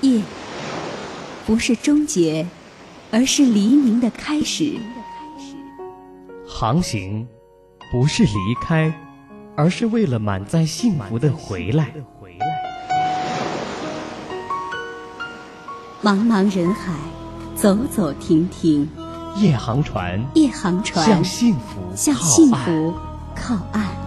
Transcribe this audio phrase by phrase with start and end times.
[0.00, 0.20] 夜
[1.46, 2.46] 不是终结，
[3.10, 4.74] 而是黎明的开始。
[6.46, 7.26] 航行
[7.90, 8.92] 不是离开，
[9.56, 11.92] 而是为了满载幸福的回来。
[16.02, 16.92] 茫茫人海，
[17.54, 18.88] 走走停停，
[19.36, 22.94] 夜航船，夜航船向幸福向幸福
[23.34, 24.05] 靠岸。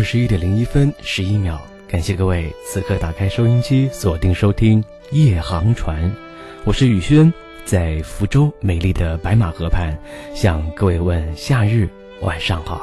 [0.00, 6.10] 二十一点零一分十一秒，感谢各位此刻打开收音机，锁定收听《夜航船》，
[6.64, 7.30] 我是宇轩，
[7.66, 9.94] 在福州美丽的白马河畔，
[10.34, 11.86] 向各位问夏日
[12.22, 12.80] 晚上好。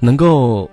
[0.00, 0.70] 能够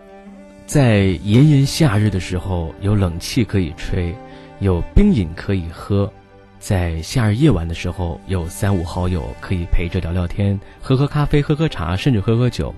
[0.66, 4.14] 在炎炎夏日的时候有冷气可以吹，
[4.60, 6.12] 有冰饮可以喝，
[6.60, 12.74] 在夏日夜晚的时候有三五好友可以陪着聊聊天，喝喝咖啡，喝喝茶，甚至喝喝酒，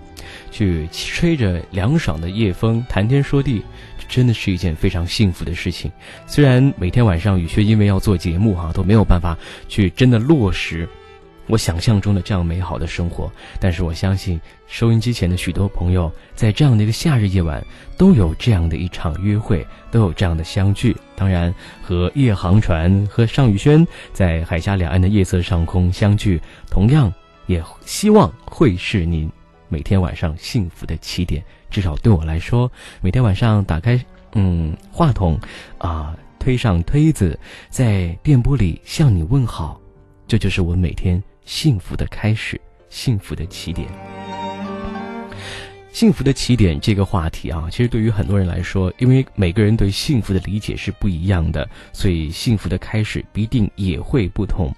[0.51, 3.63] 去吹着凉爽的夜风，谈天说地，
[4.07, 5.91] 真的是一件非常幸福的事情。
[6.27, 10.87] 虽然每天晚上雨轩因为要做节目哈、都没有办法去真的落实
[11.49, 17.61] 我想象中的这样美好的生活，但是我相信收音机前的许多朋友，在这样的一个夏日夜晚，
[17.97, 20.95] 都有这样的一场约会，都有这样的相聚。
[21.15, 27.11] 当然，和夜航船和尚宇轩在海峡两岸的夜色上空相聚，同样
[27.47, 29.29] 也希望会是您
[29.69, 31.43] 每天晚上幸福的起点。
[31.71, 33.99] 至少对我来说，每天晚上打开
[34.33, 35.39] 嗯话筒，
[35.79, 37.37] 啊、推上推子，
[37.71, 39.81] 在电波里向你问好，
[40.27, 42.61] 这就是我每天幸福的开始，
[42.91, 43.87] 幸福的起点。
[45.91, 54.71] 幸福的起点这个话题啊，其实对于很多人来说，因为每个人对幸福的理解是不一样的，所以幸福的开始必定也会不同。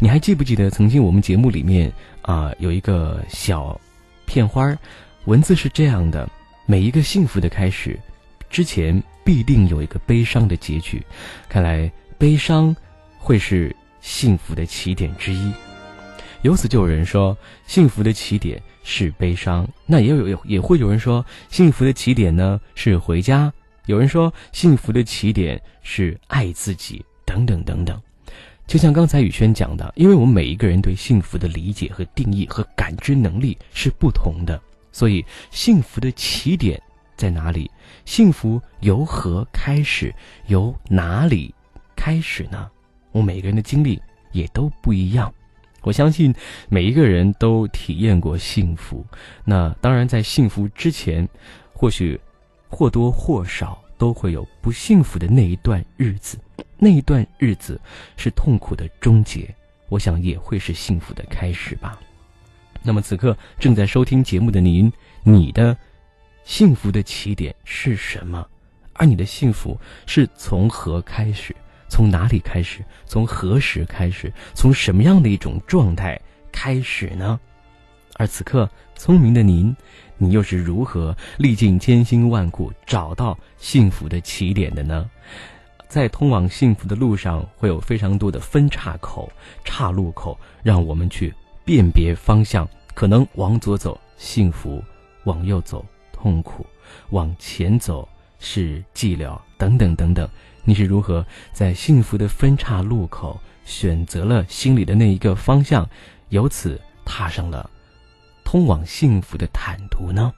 [0.00, 1.90] 你还记不记得曾经我们节目里面
[2.22, 3.80] 啊、有一个小
[4.26, 4.76] 片花，
[5.26, 6.28] 文字是这样的：
[6.66, 7.96] 每一个幸福的开始
[8.50, 11.00] 之前必定有一个悲伤的结局。
[11.48, 12.74] 看来悲伤
[13.16, 15.52] 会是幸福的起点之一。
[16.42, 17.36] 由此就有人说，
[17.66, 19.68] 幸福的起点是悲伤。
[19.86, 23.52] 那也有也会有人说，幸福的起点呢是回家。
[23.86, 28.00] 有人说，幸福的起点是爱自己，等等等等。
[28.66, 34.60] 就像刚才宇轩讲的，因为我们每一个人对幸福的理解和定义和感知能力是不同的，
[34.90, 36.80] 所以幸福的起点
[37.16, 37.70] 在哪里？
[38.04, 40.12] 幸福由何开始？
[40.48, 41.54] 由哪里
[41.94, 42.68] 开始呢？
[43.12, 45.32] 我每个人的经历也都不一样。
[45.86, 46.34] 我相信
[46.68, 49.06] 每一个人都体验过幸福。
[49.44, 51.26] 那当然，在幸福之前，
[51.72, 52.20] 或许
[52.68, 56.36] 或多或少都会有不幸福的那一段日子。
[56.76, 57.80] 那一段日子
[58.16, 59.48] 是痛苦的终结，
[59.88, 61.96] 我想也会是幸福的开始吧。
[62.82, 64.92] 那么此刻正在收听节目的您，
[65.22, 65.76] 你的
[66.42, 68.44] 幸福的起点是什么？
[68.94, 71.54] 而你的幸福是从何开始？
[71.88, 72.84] 从哪里开始？
[73.06, 74.32] 从何时开始？
[74.54, 76.20] 从什么样的一种状态
[76.50, 77.38] 开始呢？
[78.18, 79.76] 而此刻，聪明的您，
[80.16, 85.08] 你又是如何历尽千辛万苦找到幸福的起点的呢？
[85.88, 89.30] 在通往幸福的路上，会有非常多的分岔口、
[89.64, 91.32] 岔路口，让我们去
[91.64, 92.68] 辨别方向。
[92.94, 94.82] 可能往左走幸福，
[95.24, 96.66] 往右走痛苦，
[97.10, 98.08] 往前走
[98.38, 100.26] 是寂寥，等等等等。
[100.68, 105.88] 你是如何在幸福的分岔路口选择了心里的那一个方向，
[106.30, 107.70] 由此踏上了
[108.44, 110.32] 通往幸福的坦途呢？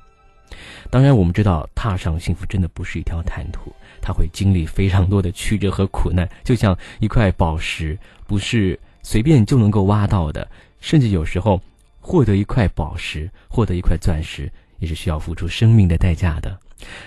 [0.90, 10.46] 当然，我们知道踏上幸福真的不是一条坦途，它会经历非常多的曲折和苦难，就像一块宝石，不是随便就能够挖到的，
[10.78, 11.58] 甚至有时候
[12.00, 16.58] 获得一块宝石，获得一块钻石，也是需要付出生命的代价的。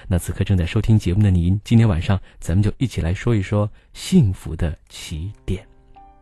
[0.07, 5.65] 那此刻正在收听节目的您，今天晚上咱们就一起来说一说幸福的起点。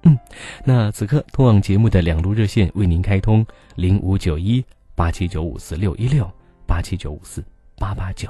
[0.04, 0.18] 嗯，
[0.64, 4.64] 那此刻通往节目的两路热线为您开通：零五九一
[4.96, 6.30] 八七九五四六一六
[6.66, 7.44] 八七九五四
[7.78, 8.30] 八八九，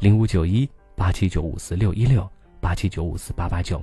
[0.00, 2.26] 零五九一八七九五四六一六
[2.60, 3.82] 八七九五四八八九。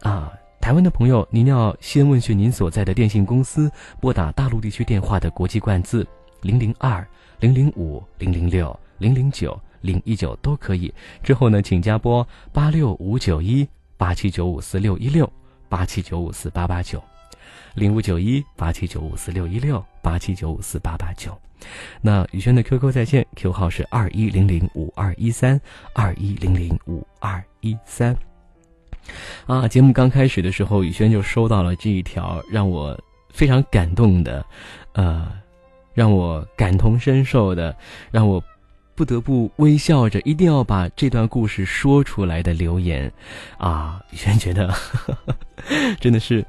[0.00, 3.70] 啊，台湾的朋友，您要先问询您所在的电信公司，
[4.00, 6.06] 拨打大陆地区电话的国际冠字
[6.40, 7.06] 零零二
[7.40, 9.60] 零零五零零六零零九。
[9.82, 10.92] 零一九都可以。
[11.22, 15.30] 之后呢，请加拨八六五九一八七九五四六一六
[15.68, 17.02] 八七九五四八八九。
[17.74, 21.38] 零五九一八七九五四六一六八七九五四八八九。
[22.00, 25.60] 那宇轩的 QQ 在线 Q 号是二一零零五二一三
[25.94, 28.16] 二一零零五二一三。
[29.46, 32.98] 啊，节目刚开始的时候，宇轩就收到了这一条让我
[33.30, 34.44] 非常感动的，
[34.92, 35.32] 呃，
[35.94, 37.74] 让我感同身受的，
[38.10, 38.42] 让我
[38.94, 43.10] 不得不微笑着一定要把这段故事说出来的留言。
[43.58, 44.74] 啊，宇轩觉得
[46.00, 46.44] 真的是，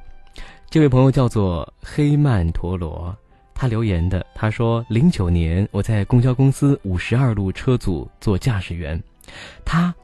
[0.68, 3.16] 这位朋友叫做黑曼陀罗。
[3.56, 9.00] 他留言的，他说：“零九年我在公交公司五十二路车组做驾驶员，
[9.64, 9.94] 他，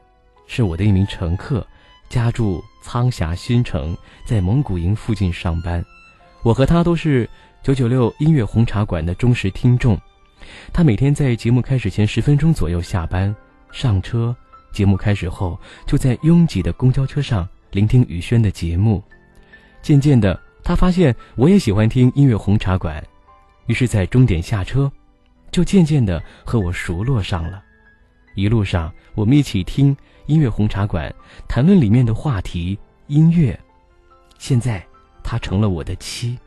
[0.47, 1.67] 是我的一名乘客，
[2.09, 3.95] 家住苍峡新城，
[4.25, 5.83] 在蒙古营附近上班。
[6.43, 7.29] 我和他都是
[7.61, 9.99] 九九六音乐红茶馆的忠实听众。
[10.73, 13.35] 他每天在节目开始前十分钟左右下班
[13.71, 14.35] 上车，
[14.71, 19.03] 节目开始后就在拥挤的公交车上聆听雨轩的节目。
[19.81, 23.03] 渐渐的，他发现我也喜欢听音乐红茶馆。”
[23.67, 24.91] 于是，在终点下车，
[25.51, 27.63] 就渐渐的和我熟络上了。
[28.35, 29.95] 一路上，我们一起听
[30.25, 31.13] 音乐红茶馆，
[31.47, 32.77] 谈论里面的话题
[33.07, 33.57] 音乐。
[34.37, 34.85] 现在，
[35.23, 36.37] 她成了我的妻。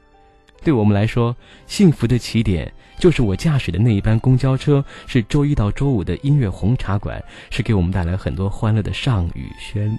[0.62, 1.34] 对我们来说，
[1.66, 9.98] 幸福的起点就是我驾驶的那一班公交车是周一到周五的音乐红茶馆，是给我们带来很多欢乐的尚宇轩。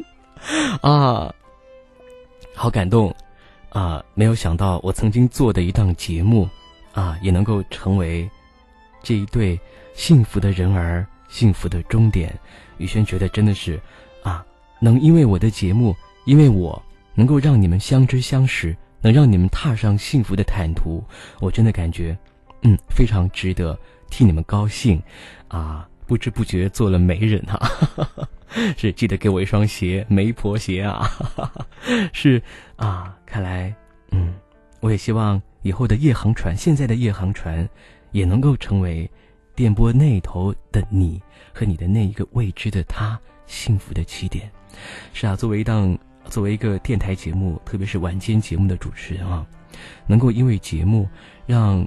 [0.80, 1.32] 啊，
[2.54, 3.14] 好感动。
[3.70, 6.48] 啊，没有想到我曾经做的一档节目，
[6.94, 8.26] 啊，也能够成为
[9.02, 9.60] 这一对
[9.92, 12.34] 幸福的人儿幸福的终点。
[12.78, 13.78] 宇轩觉得真的是，
[14.22, 14.42] 啊，
[14.80, 16.82] 能因为我的节目，因为我
[17.14, 21.04] 能够让你们相知相识，能让你们踏上幸福的坦途，
[21.40, 22.16] 我真的感觉，
[22.62, 23.78] 嗯，非常值得
[24.10, 25.02] 替你们高兴，
[25.48, 27.60] 啊，不知不觉做了媒人哈。
[28.78, 31.10] 是记得给我一双鞋，媒婆鞋啊！
[32.12, 32.40] 是
[32.76, 33.74] 啊，看来，
[34.12, 34.32] 嗯，
[34.80, 37.68] 我也希望以后的夜航船，现在的夜航船，
[38.12, 39.10] 也能够成为
[39.54, 41.20] 电波那头的你
[41.52, 44.48] 和你的那一个未知的他幸福的起点。
[45.12, 45.98] 是啊，作为一档，
[46.28, 49.46] 作为一个电台节目，特别是晚间节目的主持人啊，
[50.06, 51.08] 能够因为节目
[51.46, 51.86] 让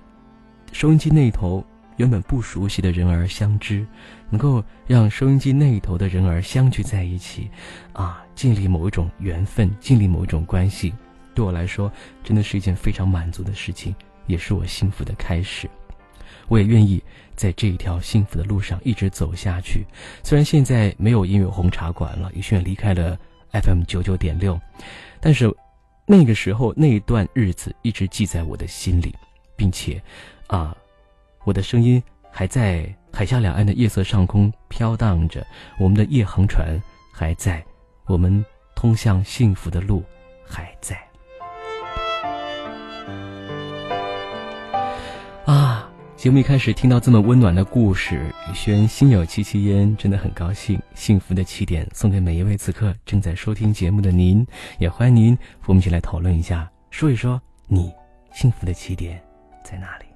[0.71, 1.63] 收音机那头
[1.97, 3.86] 原本不熟悉的人儿相知。
[4.31, 7.50] 能够让收音机那一头的人儿相聚在一起，
[7.94, 10.94] 啊，建立某一种缘分，建立某一种关系，
[11.33, 11.92] 对我来说，
[12.24, 13.95] 真的是一件非常满足的事情，
[14.27, 15.68] 也是我幸福的开始。
[16.47, 17.03] 我也愿意
[17.35, 19.83] 在这一条幸福的路上一直走下去。
[20.24, 23.18] 虽然现在没有音乐红茶馆了，宇轩离开了
[23.51, 24.59] FM 九九点六，
[25.19, 25.49] 但是
[26.05, 29.15] 那个时候那一段日子一直记在我的心里，
[29.55, 30.01] 并且，
[30.47, 30.75] 啊，
[31.43, 32.01] 我的声音
[32.31, 32.93] 还在。
[33.11, 35.43] 海峡两岸的夜色上空飘荡着，
[35.79, 36.79] 我们的夜航船
[37.11, 37.65] 还在，
[38.05, 40.03] 我们通向幸福的路
[40.47, 41.08] 还在。
[46.19, 50.77] 节目一开始听到这么温暖的故事，宇轩心有戚戚焉，真的很高兴。
[50.94, 54.45] 幸福的起点送给每一位此刻正在收听节目的您，
[54.80, 57.89] 也欢迎您我们一起来讨论一下，说一说你
[58.33, 59.18] 幸福的起点
[59.63, 60.08] 在哪里。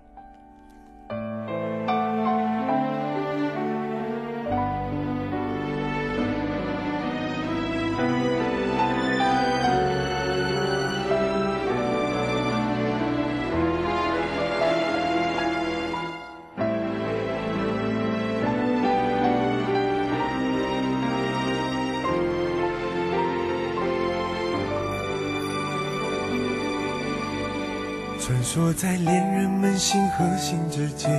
[28.34, 31.12] 穿梭在恋人们心和心之间，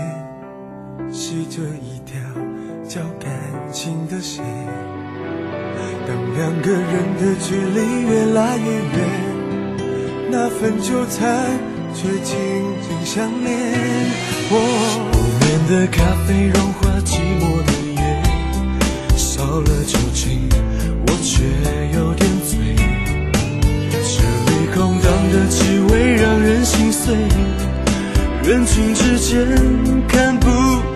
[1.12, 2.18] 系着一条
[2.88, 3.30] 叫感
[3.72, 4.44] 情的线。
[6.08, 8.98] 当两个人的距离越来越远，
[10.28, 11.56] 那份纠缠
[11.94, 12.36] 却紧
[12.82, 13.62] 紧相连。
[14.50, 14.58] 我
[15.12, 18.02] 不眠的咖啡融化寂寞的夜，
[19.16, 19.84] 少了
[27.04, 27.14] 碎，
[28.44, 29.46] 人群之间
[30.08, 30.48] 看不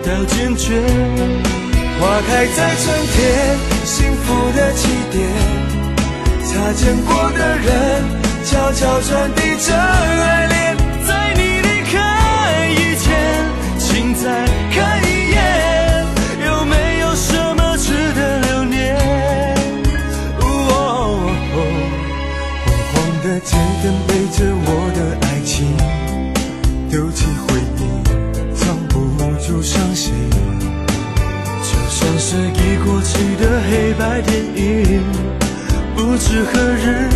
[0.03, 0.81] 到坚决。
[1.99, 5.21] 花开在春天，幸福的起点。
[6.43, 7.69] 擦肩过的人，
[8.43, 10.75] 悄悄传递着爱恋。
[11.05, 11.93] 在你离开
[12.71, 13.05] 以前，
[13.77, 14.25] 请再
[14.73, 15.37] 看一眼，
[16.43, 17.85] 有没有什么值
[18.15, 18.97] 得留念？
[20.39, 20.41] 黄
[22.93, 23.53] 黄的街。
[23.81, 25.28] 灯背着我的爱，
[26.89, 27.81] 丢弃回忆，
[28.55, 28.99] 藏不
[29.45, 30.11] 住伤心，
[31.61, 35.03] 就像是已过期的黑白电影，
[35.95, 37.07] 不知何日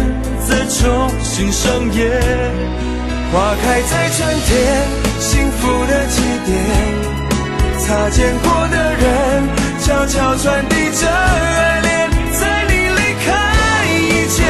[0.48, 1.10] 再重。
[1.24, 2.22] 新上演，
[3.32, 4.86] 花开在春天，
[5.20, 6.54] 幸福的起点。
[7.80, 9.50] 擦肩过的人，
[9.82, 12.12] 悄悄传递着爱恋。
[12.40, 13.28] 在你离开
[13.90, 13.92] 以
[14.30, 14.46] 前，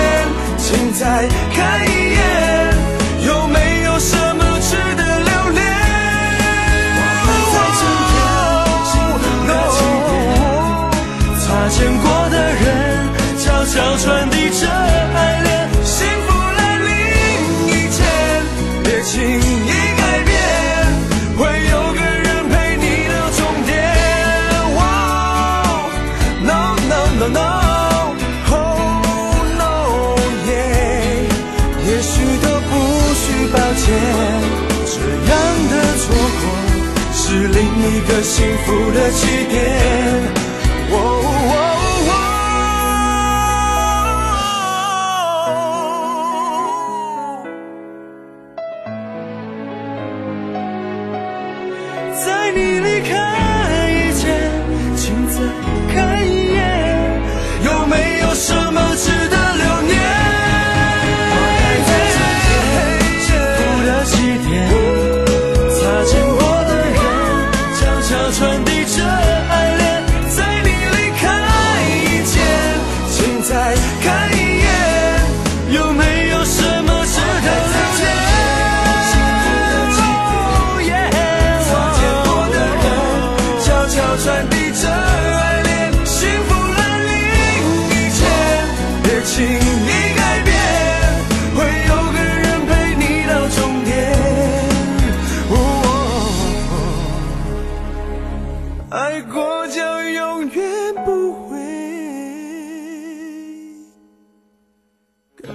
[0.58, 2.20] 请再看一眼，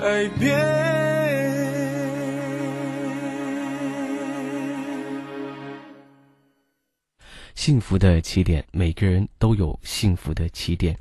[0.08, 0.58] 改变
[7.54, 10.96] 幸福的起点，每个人都有幸福的起点。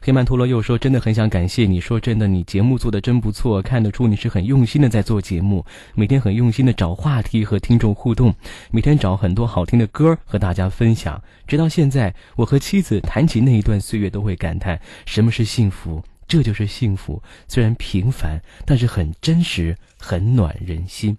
[0.00, 5.66] 黑曼陀罗又说：“真的很想感谢你，说真的，你节目做的真不错，看得出你是很用心的在做节目，
[5.96, 8.32] 每天很用心的找话题和听众互动，
[8.70, 11.20] 每天找很多好听的歌和大家分享。
[11.48, 16.00] 直到现在，我和妻子谈起那一段岁月，都会感叹什么是幸福。
[16.32, 21.14] 这就是幸福，虽然平凡，但是很真实，很暖人心。”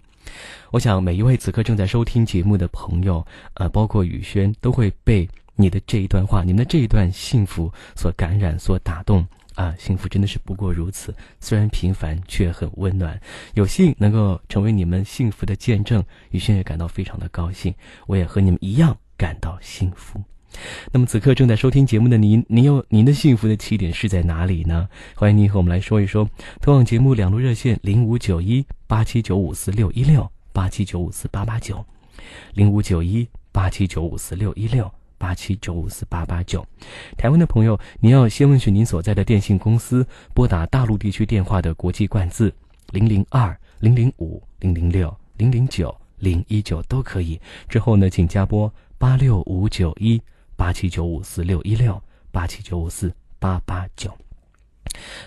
[0.74, 9.72] 我想每一位此刻正在收听节目的朋友，呃，包括宇轩，都会被你的这一段话、你们的这一段幸福所感染、所打动啊！
[9.78, 13.22] 幸福真的是不过如此，虽然平凡却很温暖。
[13.54, 17.72] 有幸能够成为你们幸福的见证，宇轩也感到非常的高兴。
[18.08, 20.20] 我也和你们一样感到幸福。
[20.92, 24.88] 那么此刻正在收听节目的您，您有您的幸福的起点是在哪里呢？
[25.16, 26.30] 欢迎您和我们来说一说。
[26.62, 31.84] 通往节目两路热线：零五九一八七九五四六一六八七九五四八八九，
[32.54, 36.66] 零五九一八七九五四六一六八七九五四八八九。
[37.18, 42.54] 台湾的朋友，您要先问询您所在的电信公司，拨打大陆地区电话的国际冠字
[42.92, 47.40] 零零二零零五零零六零零九零一九都可以。
[47.68, 50.22] 之后呢，请加拨八六五九一。
[50.64, 52.02] 八七九五四六一六
[52.32, 54.18] 八七九五四八八九，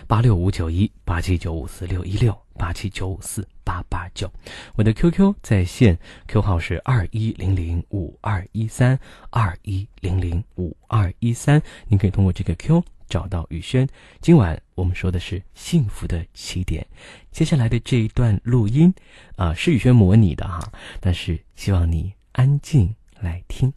[0.07, 4.27] 八六五九一八七九五四六一六八七九五四八八九，
[4.73, 5.95] 我的 QQ 在线
[6.27, 13.87] Q 号是二一零零五二一三二一零零五二一三，您可以通过这个 Q 找到宇轩。
[14.19, 16.83] 今晚我们说的是幸福的起点，
[17.31, 18.91] 接下来的这一段录音
[19.35, 20.59] 啊是宇轩模拟的哈，
[20.99, 23.71] 但是希望你安静来听。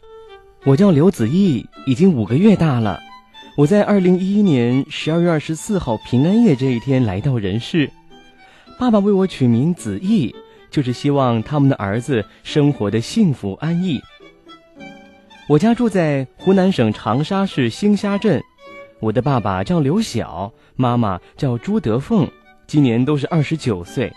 [0.66, 3.00] 我叫刘子毅，已经五个月大了。
[3.56, 7.90] 我在二零一一年十二月二十四号平安夜这一天来到人世。
[8.78, 10.34] 爸爸为我取名子毅，
[10.70, 13.98] 就是希望他们的儿子生活的幸福安逸。
[15.48, 18.42] 我家住在湖南省长沙市星沙镇。
[19.00, 22.28] 我的爸爸叫刘晓，妈妈叫朱德凤，
[22.66, 24.12] 今年都是二十九岁。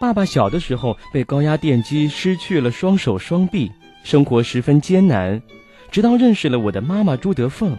[0.00, 3.70] 爸爸小的时候被高压电击失去了双手双臂。
[4.10, 5.40] 生活十分艰难，
[5.92, 7.78] 直到认识了我的妈妈朱德凤，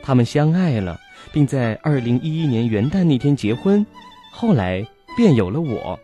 [0.00, 0.96] 他们相爱了，
[1.32, 3.84] 并在二零一一年元旦那天结婚，
[4.30, 5.98] 后来便有了我。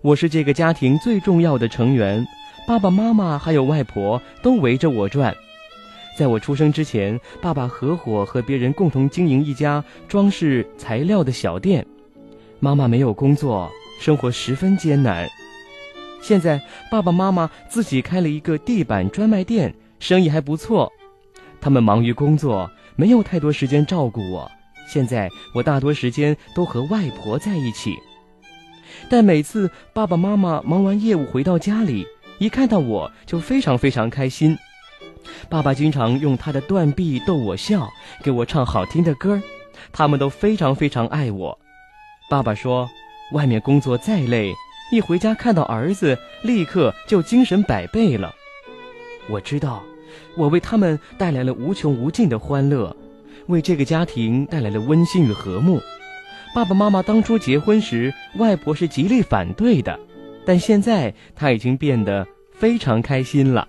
[0.00, 2.26] 我是这个家庭最重要的成员，
[2.66, 5.36] 爸爸妈妈还有外婆都围着我转。
[6.16, 11.86] 在我出生之前，爸爸合伙和别人共同经营一家装饰材料的小店，
[12.60, 15.28] 妈妈没有工作，生活十分艰难。
[16.24, 16.58] 现在
[16.90, 20.90] 爸爸妈妈自己开了一个地板专卖店，生意还不错。
[21.60, 24.50] 他们忙于工作，没有太多时间照顾我，
[24.88, 27.94] 现在我大多时间都和外婆在一起，
[29.10, 32.06] 但每次爸爸妈妈忙完业务回到家里，
[32.38, 34.56] 一看到我就非常非常开心。
[35.50, 37.90] 爸爸经常用他的断臂逗我笑，
[38.22, 39.42] 给我唱好听的歌
[39.92, 41.58] 他们都非常非常爱我。
[42.30, 42.88] 爸爸说，
[43.32, 44.54] 外面工作再累，
[44.92, 48.34] 一回家看到儿子，立刻就精神百倍了。
[49.28, 49.82] 我知道，
[50.36, 52.94] 我为他们带来了无穷无尽的欢乐。
[53.46, 55.80] 为这个家庭带来了温馨与和睦。
[56.54, 59.98] 爸爸妈妈当初结婚时，外婆是极力反对的，
[60.46, 63.68] 但现在他已经变得非常开心了。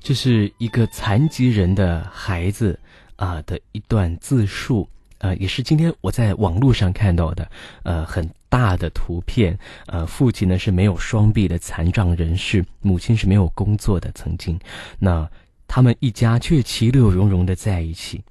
[0.00, 2.78] 这是一个残疾人的孩子
[3.16, 7.50] 啊的一段自述，呃，也是今天我在网络上看到的，
[7.82, 9.58] 呃，很大的图片。
[9.86, 14.58] 呃，父亲呢是没有双臂的残障人士，母亲是没有工作的，曾经，
[14.98, 15.28] 那。
[15.68, 18.22] 他们一家却其乐融融的在一起，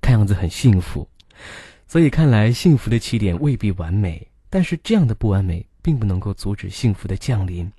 [0.00, 1.08] 看样子很幸福。
[1.86, 7.70] 所以看来，幸福的起点未必完美，但是这样的不完美并不能够阻止幸福的降临。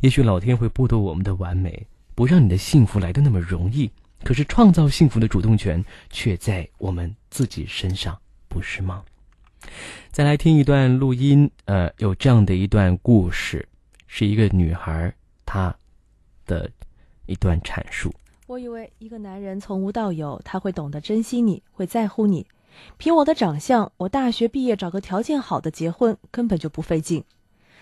[0.00, 3.90] 也许老天会剥夺我们的完美，不让你的幸福来的那么容易。
[4.24, 9.04] 可是创造幸福的主动权却在我们自己身上，不是吗？
[10.10, 13.68] 再来听一段录音，呃，有这样的一段故事，
[14.06, 15.14] 是一个女孩，
[15.44, 15.74] 她
[16.46, 16.70] 的。
[17.26, 18.12] 一段阐述。
[18.48, 22.44] 我以为一个男人从无到有，他会懂得珍惜你，会在乎你。
[22.98, 27.24] 凭我的长相，我大学毕业找个条件好的结婚根本就不费劲。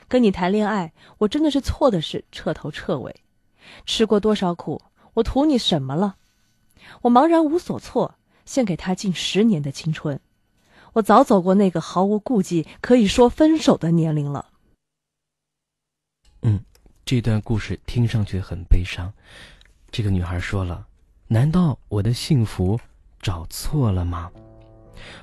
[0.06, 3.16] 跟你谈恋爱，我真的是错的是彻头彻尾。
[3.86, 4.80] 吃过多少苦，
[5.14, 6.16] 我图你什么了？
[7.02, 10.20] 我茫然无所措，献给他近十年的青春。
[10.94, 14.46] 我早走过那个毫无顾忌可以说分手的年龄了。
[16.42, 16.60] 嗯。
[17.02, 19.12] 这段故事听上去很悲伤。
[19.90, 20.86] 这个女孩说了
[21.26, 22.78] ：“难道我的幸福
[23.20, 24.30] 找错了吗？”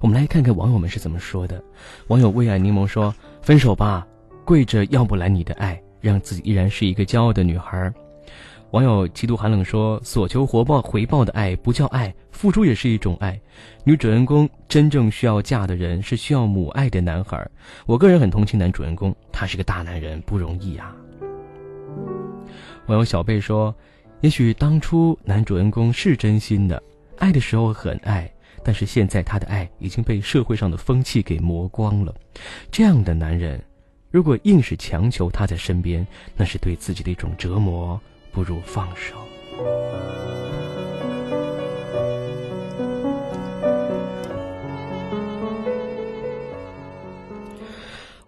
[0.02, 1.64] 我们来看看网友们是怎么说的。
[2.08, 4.06] 网友为爱柠檬说：“分手吧，
[4.44, 7.94] 跪着要不来你的爱，让自己依然是一个骄傲的女孩。”
[8.72, 13.40] 网友极度寒冷说：“所求回报回报的爱不叫爱，付出也是一种爱。
[13.86, 17.50] 女主人公真正需要嫁的人是需要母爱的男孩。
[17.86, 20.94] 我个人很同情男主人公，他是个大男人，不容易啊。”
[22.88, 23.74] 网友小贝说
[24.20, 26.82] ：“也许当初男主人公是真心的，
[27.18, 28.30] 爱的时候很爱，
[28.66, 32.14] 但是现在他的爱已经被社会上的风气给磨光了。
[32.70, 33.64] 这样的男人，
[34.12, 38.00] 如果硬是强求他在身边，那是对自己的一种折磨，
[38.38, 39.16] 不如放手。”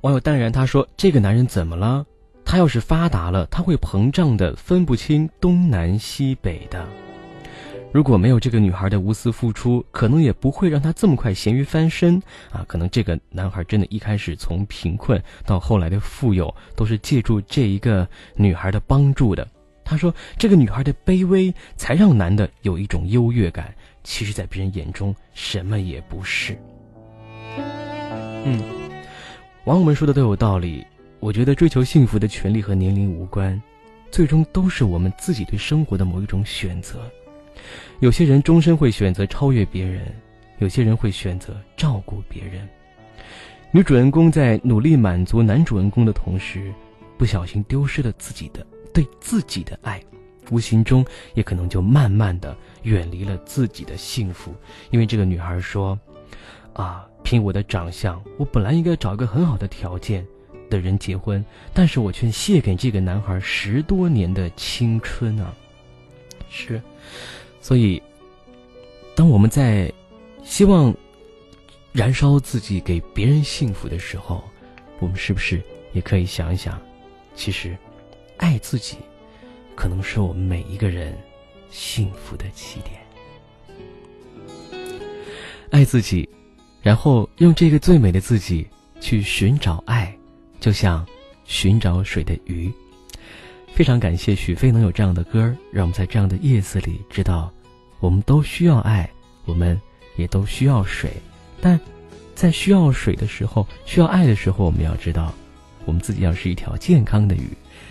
[0.02, 2.04] 网友淡然他说：“这个男人怎么了？”
[2.44, 6.84] 他要是发达了，他会膨胀的，分不清东南西北的。
[7.92, 12.20] 如果没有这个女孩的无私付出，可能也不会让他这么快咸鱼翻身
[12.52, 12.66] 啊！
[12.68, 19.48] 可能这个男孩真的一开始从贫困到后来的富有，都是借助这一个女孩的帮助的。
[19.90, 23.74] 他说，这个女孩的卑微才让男的有一种优越感，
[24.04, 26.56] 其实，在别人眼中什么也不是。
[28.46, 28.62] 嗯，
[29.64, 30.86] 网友们说的都有道理。
[31.20, 33.60] 我觉得追求幸福的权利和年龄无关，
[34.12, 37.00] 最终都是我们自己对生活的某一种选择。
[38.00, 40.06] 有些人终身会选择超越别人，
[40.60, 42.70] 有些人会选择照顾别人。
[43.72, 46.72] 女主人公在努力满足男主人公的同时，
[47.18, 50.02] 不小心丢失了自己的对自己的爱，
[50.52, 54.54] 无形中也可能就慢慢的远离了自己的幸福。
[54.92, 55.98] 因为这个女孩说
[56.74, 60.26] ：“啊，凭我的长相，我本来应该找一个很好的条件。”
[60.70, 65.52] 的人结婚，但是我却献给这个男孩十多年的青春啊！
[66.48, 66.80] 是，
[67.60, 68.00] 所以，
[69.16, 69.92] 当我们在
[70.44, 70.94] 希望
[71.92, 74.44] 燃烧自己给别人幸福的时候，
[75.00, 75.60] 我们是不是
[75.92, 76.80] 也可以想一想，
[77.34, 77.76] 其实，
[78.40, 78.96] 爱自己，
[79.76, 81.14] 可能是我们每一个人
[81.70, 83.00] 幸福的起点。
[85.70, 86.28] 爱自己，
[86.82, 88.66] 然后用这个最美的自己
[89.02, 90.16] 去寻找爱。
[90.62, 91.06] 就像
[91.46, 92.72] 寻找水的鱼，
[93.74, 97.52] 非常感谢许飞能有这样的歌，让我们在这样的夜色里知道，
[98.00, 99.10] 我们都需要爱，
[99.46, 99.80] 我们
[100.18, 101.12] 也都需要水，
[101.62, 101.80] 但
[102.36, 105.34] 在需要水的时候，需要爱的时候，我们要知道，
[105.86, 107.48] 我们自己要是一条健康的鱼，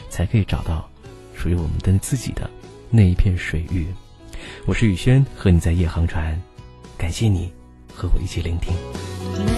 [0.08, 0.88] 才可以找到
[1.34, 2.48] 属于我们的自己的
[2.90, 3.86] 那一片水域。
[4.66, 6.40] 我是宇轩，和你在夜航船，
[6.96, 7.52] 感谢你
[7.92, 9.57] 和我一起聆听。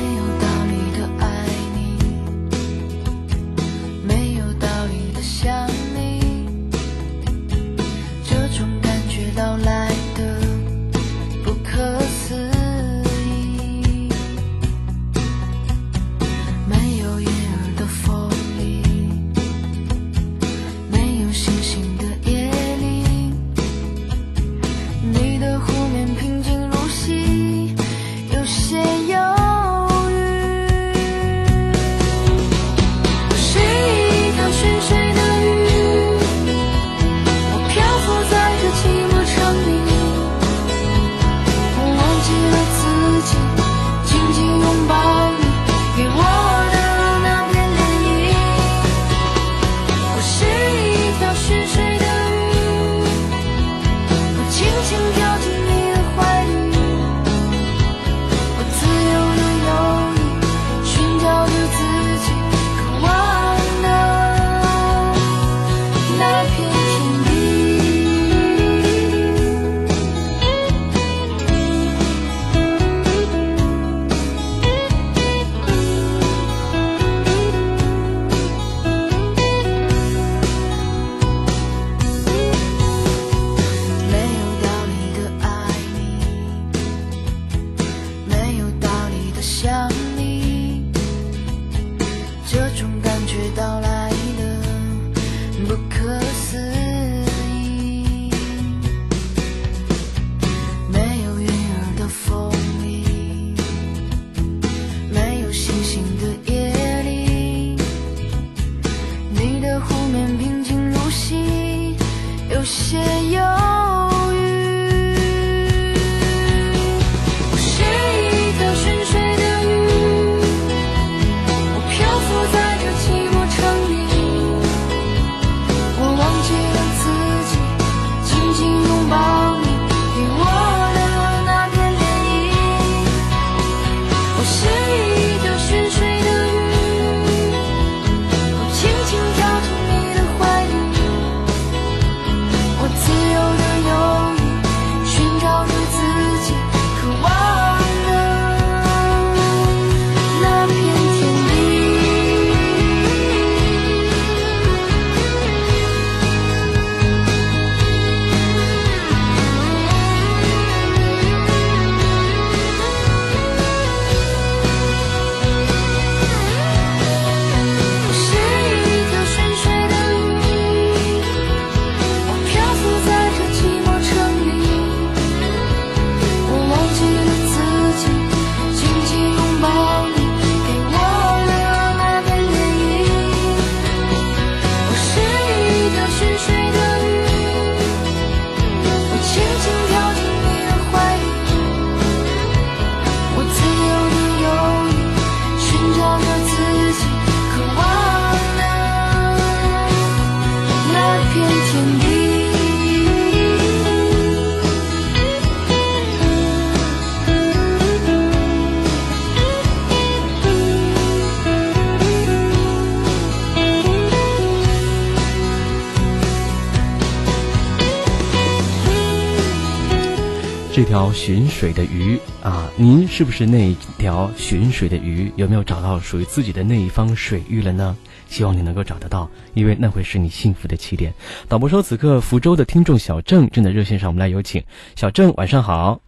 [221.11, 225.33] 条寻水的鱼啊，您是不是那一条寻水的鱼？
[225.35, 227.97] 有没有找到属于自己的那一方水域了呢？
[228.27, 231.13] 希望你能够找得到，因为那会是你幸福的起点。
[231.49, 234.63] 导播说，此刻福州的听众小郑正在热线上，我们来有请
[234.95, 236.01] 小郑，晚上好。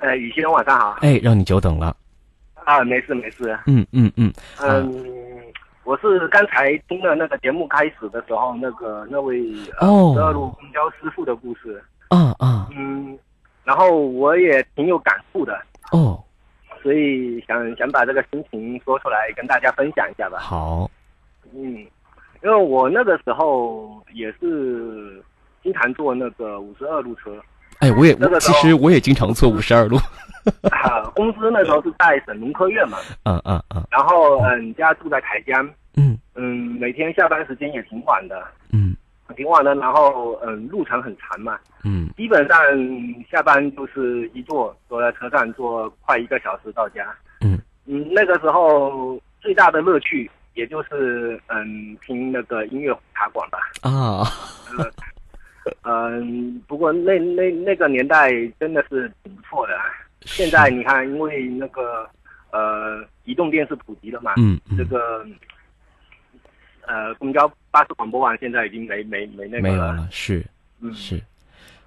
[0.00, 0.96] 呃，雨欣晚上好。
[1.00, 1.94] 哎，让你久等了。
[2.64, 3.56] 啊，没事没事。
[3.66, 5.04] 嗯嗯嗯，嗯，
[5.84, 9.40] 我是刚才听了那个节目开始的时候，那个那位
[9.80, 13.16] 哦十二路公交师傅的故事，啊啊嗯，
[13.68, 15.60] 然后我也挺有感触的，
[15.92, 16.18] 哦，
[16.82, 20.38] 所以想想把这个心情说出来跟大家分享一下吧。
[20.38, 20.90] 好，
[21.52, 21.86] 嗯，
[22.42, 25.22] 因为我那个时候也是
[25.62, 27.38] 经常坐那个五十二路车，
[27.80, 29.98] 哎，我也其那个时候实我也经常坐五十二路。
[30.72, 33.86] 啊，公司那时候是在省农科院嘛，嗯嗯嗯。
[33.90, 36.18] 然后嗯，家住在台江，嗯。
[36.36, 38.96] 嗯，每天下班时间也挺晚的，嗯
[39.36, 42.58] 挺晚的，然后嗯，路程很长嘛，嗯基本上
[43.30, 47.14] 下班就是一坐坐在车上坐快一个小时到家。
[47.40, 53.58] 嗯嗯，那个时候最大的乐趣也就是嗯听那个音乐茶馆吧。
[53.82, 54.24] 啊，
[55.84, 59.78] 嗯，不过那那那个年代真的是挺不错的。
[60.22, 62.08] 现在你看，因为那个
[62.50, 65.24] 呃移动电视普及了嘛，嗯嗯这个
[66.88, 70.44] 呃公交巴士广播网现在已经没没没那个没有了，是
[70.80, 71.22] 嗯，是，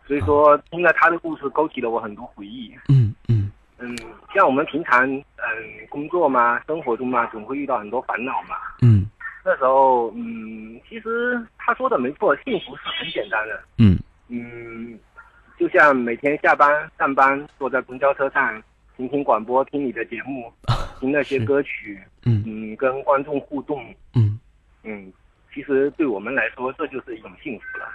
[0.08, 2.72] 所以说听了他的故事，勾起了我很多回忆。
[2.88, 3.52] 嗯嗯。
[3.84, 3.98] 嗯，
[4.32, 5.24] 像我们平常嗯
[5.90, 8.56] 工作嘛，生活中嘛，总会遇到很多烦恼嘛。
[8.84, 9.10] 嗯。
[9.44, 13.60] 那时候，嗯，其实他说的没错，幸福是很简单的。
[13.80, 13.98] 嗯。
[14.28, 15.00] 嗯，
[15.58, 18.62] 就像每天下班上班，坐在公交车上，
[18.96, 20.54] 听听广播，听你的节目，
[21.00, 22.44] 听那些歌曲，嗯。
[22.46, 23.84] 嗯，跟观众互动，
[24.14, 24.40] 嗯
[24.84, 25.12] 嗯，
[25.54, 27.86] 其实对我们来说，这就是一种幸福了。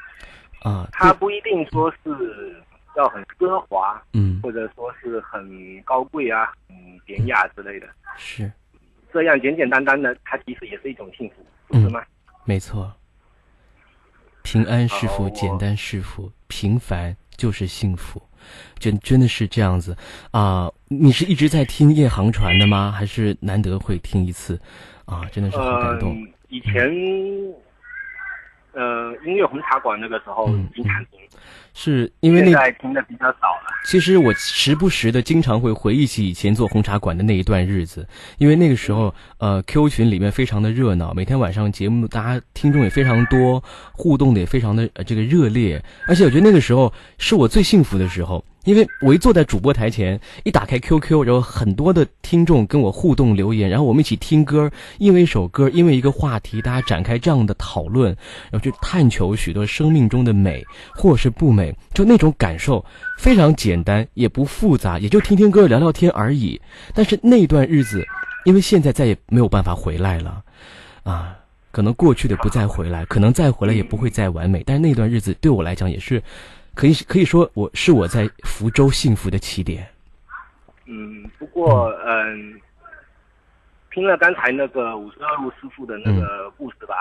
[0.62, 2.56] 啊，它不一定说是
[2.96, 7.86] 要很奢华，嗯或者说是很高贵啊，嗯，典雅之类的。
[8.16, 8.50] 是
[9.12, 12.02] 这样简简单单的，它其实也是一种幸福，不是吗？
[12.44, 12.92] 没错。
[14.42, 18.22] 平安是福，简单是福，平凡就是幸福，
[18.78, 19.96] 真真的是这样子
[20.30, 20.70] 啊！
[20.86, 22.92] 你是一直在听夜航船的吗？
[22.92, 24.56] 还是难得会听一次？
[25.04, 26.14] 啊，真的是好感动。
[26.14, 26.82] 嗯，以前，
[28.72, 31.18] 呃，音乐红茶馆那个时候嗯经常听，
[31.74, 33.74] 是因为现那在听的比较少了。
[33.86, 38.06] 其实我时不时的经常会回忆起以前做红茶馆的那一段日子，
[38.38, 58.08] 因为那个时候，呃，Q 群里面非常的热闹，每天晚上节目大家听众也非常多，互动的也非常的、呃、这个热烈，而且我觉得那个时候是我最幸福的时候，因为我一坐在主播台前，一打开 QQ，然后很多的听众跟我互动留言，然后我们一起听歌，因为一首歌，因为一个话题，大家展开这样的讨论，
[58.50, 62.84] 然后去探求许多生命中的美或是不美，就那种感受
[63.16, 66.60] 非常简单，也不复杂，也就听听歌、聊聊天而已。
[66.92, 68.04] 但是那段日子，
[68.44, 70.42] 因为现在再也没有办法回来了，
[71.04, 71.36] 啊，
[71.70, 76.20] 可能过去的不再回来，可能再回来也不会再完美，但是那段日子对我来讲也是。
[76.76, 79.88] 可以可以说我是我在福州幸福的起点。
[80.84, 82.60] 嗯，不过嗯，
[83.90, 86.94] 听了刚才那个五十二路师傅的那个故事吧，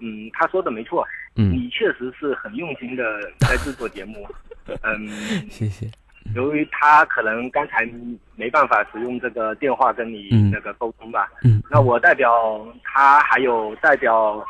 [0.00, 1.06] 嗯，他说的没错，
[1.36, 1.52] 嗯。
[1.52, 3.04] 你确实是很用心的
[3.38, 4.26] 在制作节目，
[4.82, 5.08] 嗯，
[5.50, 5.88] 谢谢。
[6.34, 7.88] 由于他可能刚才
[8.34, 10.50] 没办法使用这个电话跟你嗯。
[10.50, 14.44] 那个沟通吧，嗯，那我代表他还有代表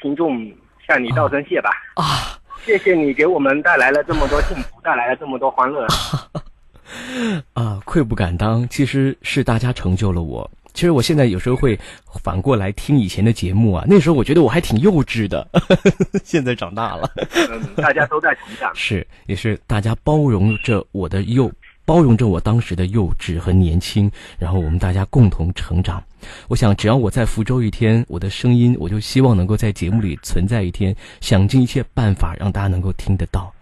[0.00, 0.52] 听众
[0.86, 1.70] 向你道声谢吧。
[1.94, 5.86] 啊，谢谢你给我们带来了这么多幸福，带来了这么多欢乐。
[7.54, 10.48] 啊，愧不敢当，其实是大家成就了我。
[10.74, 11.78] 其实我现在有时候会
[12.22, 15.46] 反过来听以前的节目啊，那时候我觉得我还挺幼稚的，
[16.24, 17.10] 现在长大了。
[17.50, 18.70] 嗯，大家都在成长。
[18.76, 21.50] 是，也是大家包容着我的幼，
[21.84, 26.02] 包容着我当时的幼稚和年轻，然后我们大家共同成长。
[26.48, 33.52] 我想，只要我在福州一天，我的声音，我就希望能够在节目里存在一天，想尽一切办法让大家能够听得到。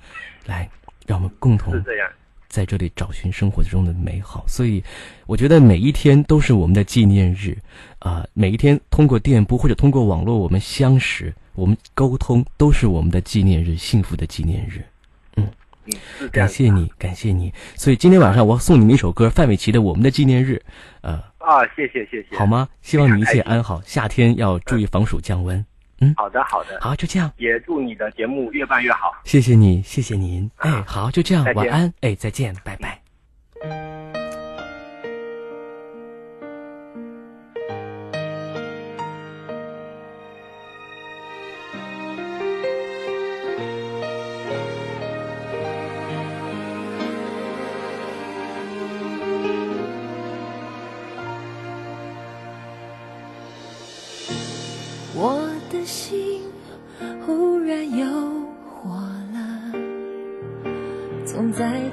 [0.47, 0.69] 来，
[1.07, 2.09] 让我们共同是这样。
[2.49, 4.45] 在这里找寻生活中的美好。
[4.49, 4.83] 所以，
[5.27, 7.57] 我觉得每一天都是我们的纪念日，
[8.01, 14.85] 啊、每一天通过电波或者通过网络我们相识，我们沟通，都是我们的纪念日，幸福的纪念日。
[16.33, 17.53] 感谢你，感谢你。
[17.75, 20.63] 所以今天晚上我送你们一首歌，范玮琪的《我们的纪念日》，
[21.03, 22.37] 呃，啊，谢谢谢谢。
[22.37, 22.47] 好？
[22.47, 22.69] 吗？
[22.83, 25.65] 希望你一切安好，夏天要注意防暑降温。
[26.03, 26.79] 嗯好的好的。
[26.81, 29.13] 好，就这样，也祝你的节目越办越好。
[29.25, 30.51] 谢谢你，谢谢您。
[30.57, 31.93] 哎，好，就这样晚安。
[32.01, 33.00] 哎，再见，拜拜。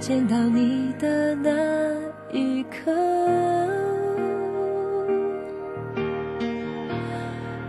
[0.07, 1.51] 见到你的那
[2.31, 2.93] 一刻，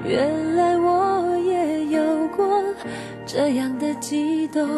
[0.05, 2.63] 原来我也有过
[3.27, 4.69] 这样的激动，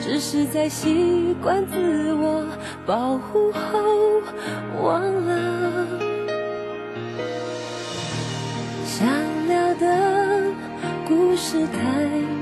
[0.00, 2.46] 只是在习惯自我
[2.86, 4.22] 保护后
[4.82, 5.86] 忘了。
[8.86, 9.06] 想
[9.46, 10.42] 聊的
[11.06, 11.82] 故事太长
[12.32, 12.41] 了，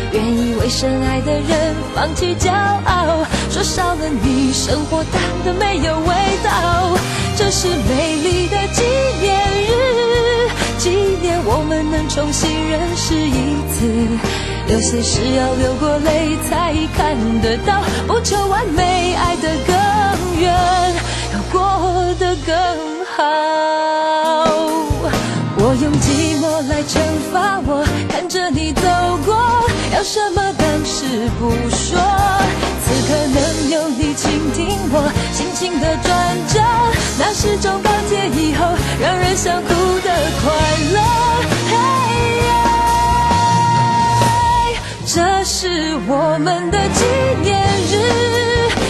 [0.13, 6.97] 愿意为深爱的人放弃骄傲，说少了你，生活淡的没有味道。
[7.37, 8.83] 这是美丽的纪
[9.21, 9.71] 念日，
[10.77, 10.89] 纪
[11.21, 13.87] 念我们能重新认识一次。
[14.67, 20.53] 有些事要流过泪才看得到，不求完美，爱得更远，
[21.33, 22.55] 要过得更
[23.15, 23.21] 好。
[25.63, 26.99] 我用寂寞来惩
[27.31, 28.81] 罚我，看着你走
[29.25, 29.35] 过，
[29.93, 31.99] 要什么当时不说。
[32.83, 33.37] 此刻能
[33.69, 34.59] 有你倾听
[34.91, 34.95] 我
[35.31, 36.09] 心情的转
[36.47, 36.59] 折，
[37.17, 38.65] 那是种钢铁以后
[38.99, 40.09] 让人想哭的
[40.41, 40.51] 快
[40.93, 40.99] 乐。
[41.69, 41.73] 嘿
[45.05, 47.05] 这是我们的纪
[47.41, 47.93] 念日，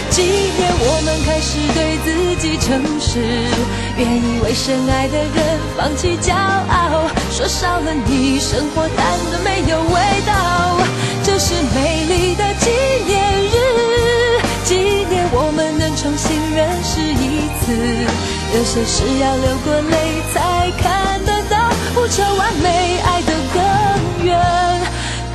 [0.09, 0.21] 纪
[0.57, 2.07] 念我们开始对自
[2.41, 3.19] 己诚实，
[3.97, 10.80] 愿意为深爱的人放弃骄傲，说少了你，生活淡的没有味道。
[11.43, 12.69] 是美丽的纪
[13.07, 13.17] 念
[13.49, 13.57] 日，
[14.63, 14.75] 纪
[15.09, 17.73] 念我们能重新认识一次。
[18.53, 21.57] 有些事要流过泪才看得到，
[21.95, 23.59] 不求完美，爱得更
[24.23, 24.29] 远。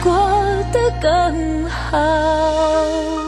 [0.04, 0.46] 过。
[0.72, 3.25] 得更好。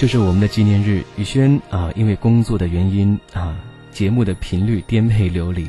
[0.00, 3.54] 这是我们的纪念日，宇轩啊，因为工作的原因啊。
[3.92, 5.68] 节目的频率颠沛流离，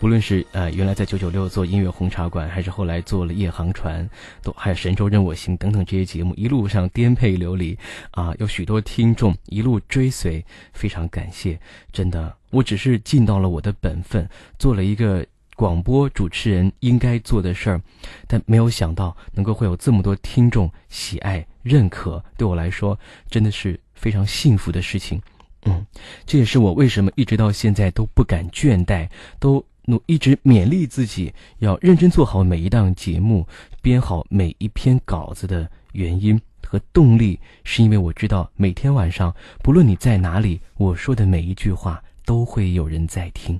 [0.00, 4.08] 不论是呃原来在九九六做音乐红茶馆，还是后来做了夜航船，
[4.42, 7.78] 都还有神州任我行等等这些节目，一路上颠沛流离
[8.10, 11.60] 啊，有许多听众一路追随，非常感谢，
[11.92, 15.24] 真的，我只是尽到了我的本分，做了一个
[15.58, 17.82] 广播主持人应该做的事儿，
[18.28, 22.96] 但没有想到能够会有这么多听众喜爱认可，对我来说
[23.28, 25.20] 真的是非常幸福的事情。
[25.64, 25.84] 嗯，
[26.24, 29.08] 这也是我为什么一直到现在都不敢倦怠，
[29.40, 33.44] 都努一直勉励自己要认真做好每一档节目，
[33.82, 43.58] 编好每一篇稿子的原因和动力，是因为我知道每天晚上不论你在哪里，我说的每一句话都会有人在听。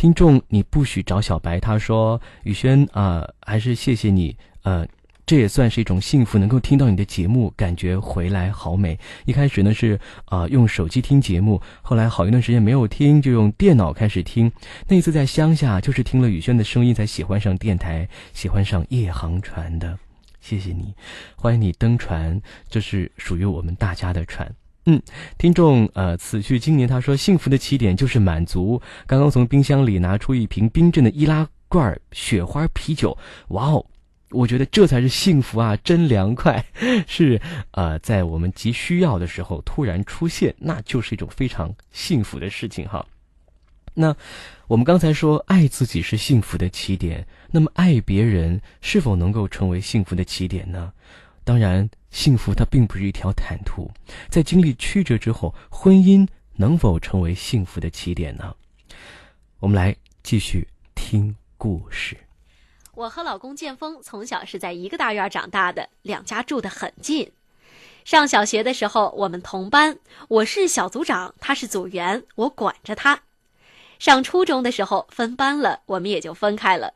[0.00, 1.60] 听众，你不许找小白。
[1.60, 4.86] 他说：“宇轩啊，还是谢谢你，呃。”
[5.26, 8.98] 这也算是一种幸福，能够听到你的节目，感觉回来好美。
[9.26, 14.50] 一开始呢是啊用手机听节目，后来好一段时间没有听，就用电脑开始听。
[14.88, 19.98] 那次在乡下，就是听了宇轩的声音，才喜欢上电台，喜欢上夜航船的。
[20.40, 20.94] 谢谢你，
[21.36, 24.50] 欢迎你登船，这是属于我们大家的船。
[24.90, 25.00] 嗯，
[25.38, 28.82] 听众呃，此去经年，他说幸福的起点就是满足。
[29.06, 33.16] 刚刚从冰箱里拿出一瓶冰镇的易拉罐雪花啤酒，
[33.50, 33.86] 哇哦！
[34.30, 36.64] 我觉得这才是幸福啊，真凉快！
[37.06, 43.06] 是，呃，在我们急需要的时候突然出现，那就是一种非常幸福的事情哈。
[43.94, 44.12] 那
[44.66, 50.92] 我们刚才说爱自己是幸福的起点，那么爱别人是否能够成为幸福的起点呢？
[51.44, 53.90] 当然，幸福它并不是一条坦途，
[54.28, 58.54] 在经历曲折之后，婚姻能否成为幸福的起点呢？
[59.60, 62.16] 我们来继续听故事。
[62.94, 67.32] 我和老公建峰从小是在一个大院长大的，两家住得很近。
[68.04, 69.98] 上小学的时候，我们同班，
[70.28, 73.22] 我是小组长，他是组员，我管着他。
[73.98, 76.94] 上初中的时候分班了，我们也就分开了。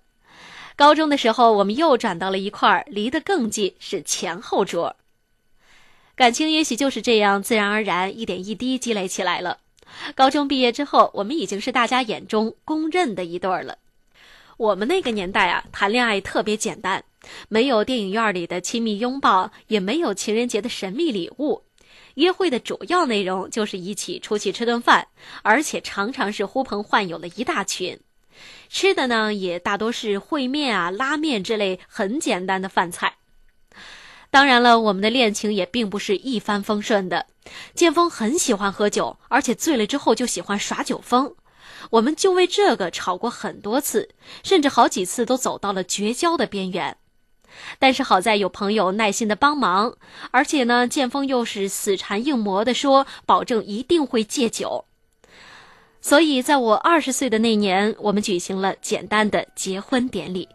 [0.76, 4.96] 高中的时候，我们又转到了一块儿，离得更近，是前后桌。
[6.16, 9.58] 感情也许就是这样，自然而然，一点一滴积累起来了。
[10.14, 13.78] 高中毕业之后，我们已经是大家眼中公认的一对儿了。
[14.56, 17.02] 我们那个年代啊，谈恋爱特别简单，
[17.48, 21.64] 没有电影院里的亲密拥抱，也没有情人节的神秘礼物。
[22.14, 25.08] 约会的主要内容就是一起出去吃顿饭，
[25.42, 27.98] 而且常常是呼朋唤友了一大群。
[28.68, 33.16] 吃的呢，也大多是烩面啊、拉面之类很简单的饭菜。
[34.34, 37.24] 当然了，我们的恋情也并不是一帆风顺的。
[37.72, 41.32] 剑锋很喜欢喝酒，而且醉了之后就喜欢耍酒疯。
[41.90, 44.10] 我们就为这个吵过很多次，
[44.42, 46.96] 甚至好几次都走到了绝交的边缘。
[47.78, 49.94] 但是好在有朋友耐心的帮忙，
[50.32, 54.84] 而且呢，剑锋又是死缠硬磨的说，保证一定会戒酒。
[56.00, 60.48] 所以在我二十岁的那年，我们举行了简单的结婚典礼。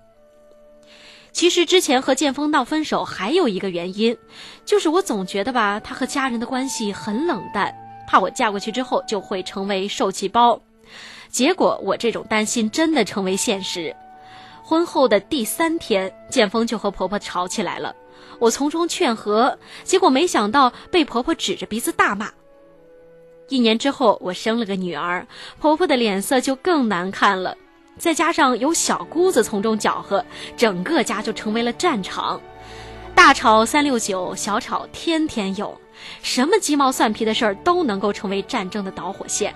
[1.32, 4.18] 其实之前和剑锋闹分手还有一个原因，
[4.66, 7.74] 就是我总觉得吧，他和家人的关系很冷淡，
[8.08, 10.60] 怕我嫁过去之后就会成为受气包。
[11.30, 13.96] 结果我这种担心真的成为现实。
[14.64, 17.96] 婚后的第三天，建峰就和婆婆吵起来了。
[18.40, 22.32] 我从中劝和，结果没想到被婆婆指着鼻子大骂。
[23.48, 25.26] 一年之后，我生了个女儿，
[25.60, 27.56] 婆婆的脸色就更难看了。
[28.00, 30.26] 再加上有小姑子从中搅和，
[30.58, 32.42] 整个家就成为了战场。
[33.14, 35.80] 大吵三六九，小吵天天有，
[36.24, 39.54] 什么鸡毛蒜皮的事儿都能够成为战争的导火线。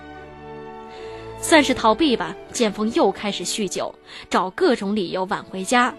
[1.40, 3.94] 算是逃避吧，建峰又开始酗酒，
[4.28, 5.94] 找各种理由晚回家。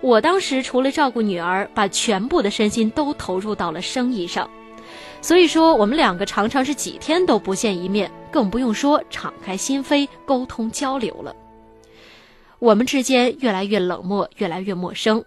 [0.00, 4.48] 我当时除了照顾女儿，把全部的身心都投入到了生意上，
[5.20, 11.34] 所以说我们两个常常是几天都不见一面，更不用说敞开心扉沟通交流了。
[12.58, 15.24] 我们之间越来越冷漠，越来越陌生。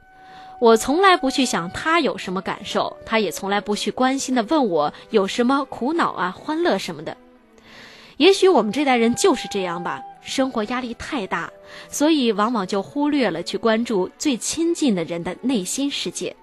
[0.59, 7.17] 我从来不去想他有什么感受，他也从来不去关心的问我有什么苦恼啊、欢乐什么的。
[8.17, 11.51] 也许我们这代人就是这样吧，生活压力太大，
[11.89, 16.35] 所以往往就忽略了去关注最亲近的人的内心世界。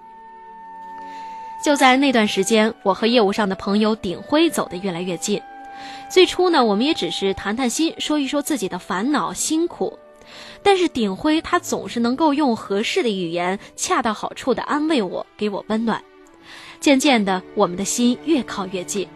[1.63, 5.41] 就在那段时间，我和业务上的朋友鼎辉走得越来越近。
[6.09, 9.99] 最初呢，我们也只是谈谈心，说一说自己的烦恼、辛苦。
[10.63, 16.03] 但是鼎辉他总是能够用合适的语言，恰到好处地安慰我，给我温暖。
[16.81, 19.07] 渐渐的，我们的心越靠越近。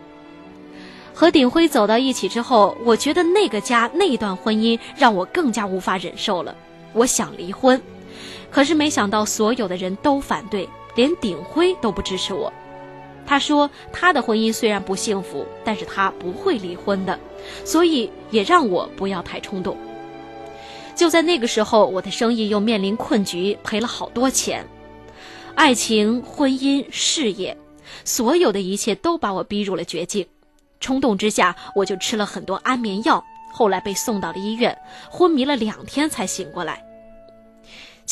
[1.14, 6.54] 和鼎辉走到一起之后，我觉得那个家那段婚姻让我更加无法忍受了。
[6.92, 7.80] 我想离婚，
[8.50, 12.52] 可是没想到所有的人都反对，连鼎辉都不支持我。
[13.24, 17.18] 他说他的婚姻虽然不幸福，但是他不会离婚的，
[17.64, 19.76] 所以也让我不要太冲动。
[20.94, 24.66] 就在那个时候，我的生意又面临困局，赔了好多钱。
[25.54, 27.56] 爱情、婚姻、事业，
[28.04, 30.26] 所有的一切都把我逼入了绝境。
[30.80, 34.76] 冲动之下，我就吃了很多安眠药，后来被送到了医院，
[35.08, 36.84] 昏迷了两天才醒过来。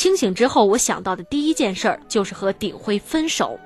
[0.00, 3.60] 清醒之后，我想到的第一件事儿就是和鼎辉分手。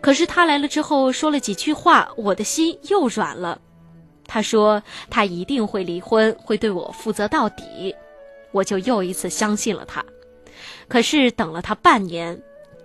[0.00, 3.60] 可是他来了之后，说了几句话，我的心又软了。
[4.28, 7.92] 他说他一定会离婚，会对我负责到底，
[8.52, 10.04] 我就又一次相信了他。
[10.86, 12.40] 可是等了他半年，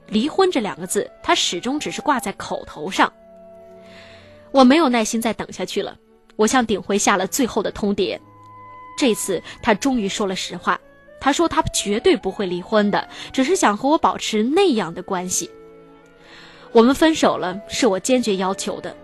[0.08, 3.14] 离婚这两个字，他始终只是挂在口头上。
[4.50, 5.96] 我没有耐心再等下去了，
[6.36, 8.20] 我向鼎辉下了最后的通牒。
[8.98, 10.82] 这次他终于说了实话，
[11.22, 15.50] 他说他绝对不会离婚的，只是想和我保持那样的关系。
[16.74, 18.98] 我们分手了，是我坚决要求的。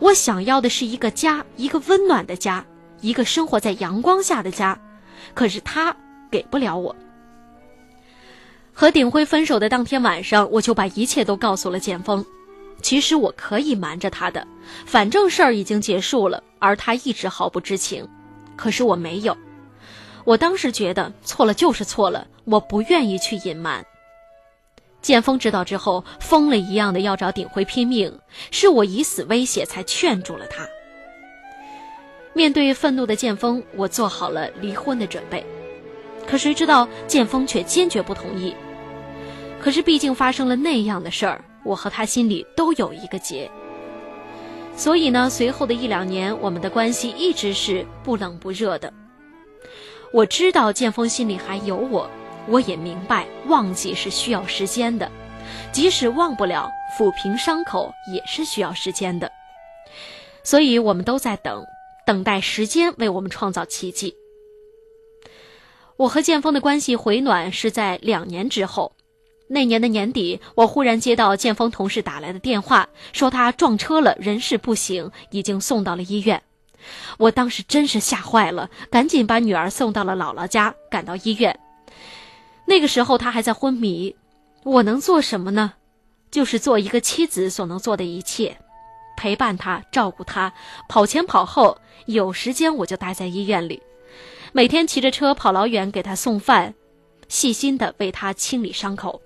[0.00, 2.64] 我想要的是一个家，一个温暖的家，
[3.00, 4.80] 一个生活在阳光下的家，
[5.34, 5.94] 可是他
[6.30, 6.96] 给不了我。
[8.72, 12.24] 和鼎辉分手的当天晚上，我就把一切都告诉了剑锋。
[12.82, 14.46] 其实我可以瞒着他的，
[14.84, 18.06] 反正事儿已经结束了，而他一直毫不知情。
[18.56, 19.36] 可是我没有，
[20.24, 23.84] 我当时觉得错了就是错了，我不愿意去隐瞒。
[25.02, 28.18] 剑锋知道之后，疯了一样的要找鼎辉拼命，
[28.50, 30.66] 是我以死威胁才劝住了他。
[32.32, 35.44] 面对愤怒的剑锋，我做好了离婚的准备，
[36.26, 38.54] 可谁知道剑锋却坚决不同意。
[39.60, 41.44] 可是毕竟发生了那样的事儿。
[41.64, 43.50] 我和他心里都有一个结，
[44.76, 48.92] 所以呢，随后的一两年，我们的关系一直是不冷不热的。
[50.14, 52.08] 我知道剑锋心里还有我，
[52.46, 55.10] 我也明白忘记是需要时间的，
[55.72, 59.28] 即使忘不了，抚平伤口也是需要时间的。
[60.44, 61.64] 所以我们都在等，
[62.06, 64.14] 等待时间为我们创造奇迹。
[65.96, 68.92] 我和剑锋的关系回暖是在两年之后。
[69.48, 76.40] 那年的年底，我忽然接到建峰同事打来的电话，说他撞车了，人事不省，已经送到了医院。
[77.18, 81.58] 我当时真是吓坏了，赶紧把女儿送到了姥姥家，赶到医院。
[82.66, 84.14] 那个时候他还在昏迷，
[84.62, 85.74] 我能做什么呢？
[86.30, 88.56] 就是做一个妻子所能做的一切，
[89.16, 90.52] 陪伴他，照顾他，
[90.88, 93.80] 跑前跑后，有时间我就待在医院里，
[94.52, 96.74] 每天骑着车跑老远给他送饭，
[97.28, 99.20] 细心的为他清理伤口。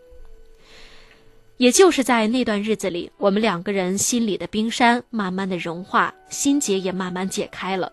[1.58, 7.92] 也就是在那段日子里，我们两个人心里的冰山慢慢的融化，心结也慢慢解开了。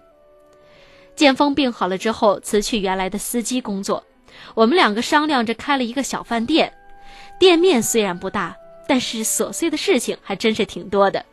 [1.16, 4.04] 剑锋病好了之后，辞去原来的司机工作，
[4.54, 6.72] 我们两个商量着开了一个小饭店。
[7.40, 8.56] 店面虽然不大，
[8.88, 11.26] 但是琐碎的事情还真是挺多的。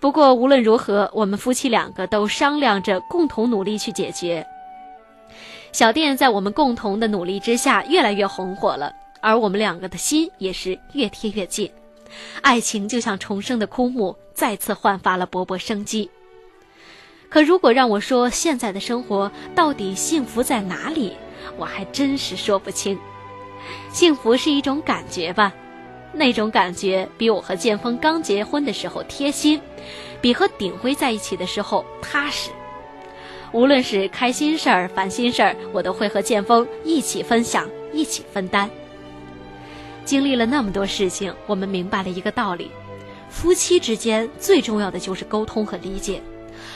[0.00, 4.46] 不过无论如何，我们夫妻两个都商量着共同努力去解决。
[5.72, 8.92] 小店在我们共同的努力之下，越来越红火了。
[9.22, 11.70] 而我们两个的心也是越贴越近，
[12.42, 16.10] 爱情就像重生的枯木，再次焕发了勃勃生机。
[17.30, 21.12] 可如果让我说现在的生活到底幸福在哪里，
[21.56, 22.98] 我还真是说不清。
[23.90, 25.52] 幸福是一种感觉吧，
[26.12, 29.58] 那种感觉比我和剑锋刚结婚的时候贴心，
[30.20, 32.50] 比和鼎辉在一起的时候踏实。
[33.52, 38.68] 无论是开心事儿、烦心事儿，我都会和剑锋一起分享，一起分担。
[40.04, 42.70] 经历了那么多事情，我们明白了一个道理：
[43.28, 46.20] 夫妻之间最重要的就是沟通和理解。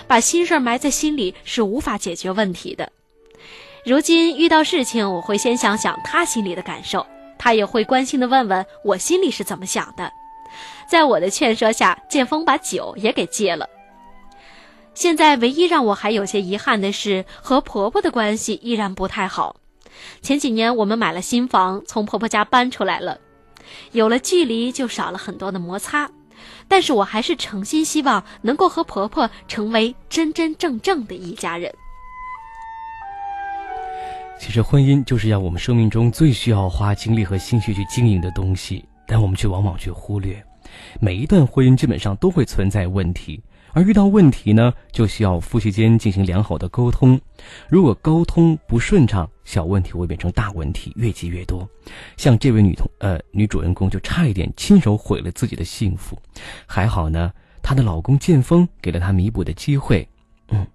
[0.06, 2.90] 把心事埋在心里是无法解决问题的。
[3.84, 7.04] 如今遇到事情，我会先想想他心里的感受，
[7.38, 10.10] 他也会关心的问问我心里是怎么想的。
[10.88, 13.68] 在我的劝说下，建峰把酒也给戒了。
[14.94, 19.56] 现在唯一让我还有些遗憾的是，和婆婆的关系依然不太好。
[20.22, 23.18] 前几年我们买了新房，从婆婆家搬出来了，
[23.92, 26.10] 有了距离就少了很多的摩擦。
[26.68, 31.72] 但是我还是诚心希望能够和婆婆成为真真正正的一家人。
[34.38, 40.44] 其实婚姻就是要我们生命中最需要花精力和心血去经营的东西，但我们却往往去忽略。
[41.00, 43.42] 每一段婚姻基本上都会存在问题。
[43.76, 47.20] 而遇到问题呢，就需要夫妻间进行良好的沟通。
[47.68, 51.68] 如果沟通不顺畅，小问题会变成大问题，越积越多。
[52.16, 56.18] 像这位女同呃女主人公就差一点亲手毁了自己的幸福，
[56.64, 57.30] 还好呢，
[57.62, 60.08] 她的老公剑锋给了她弥补的机会。
[60.48, 60.66] 嗯，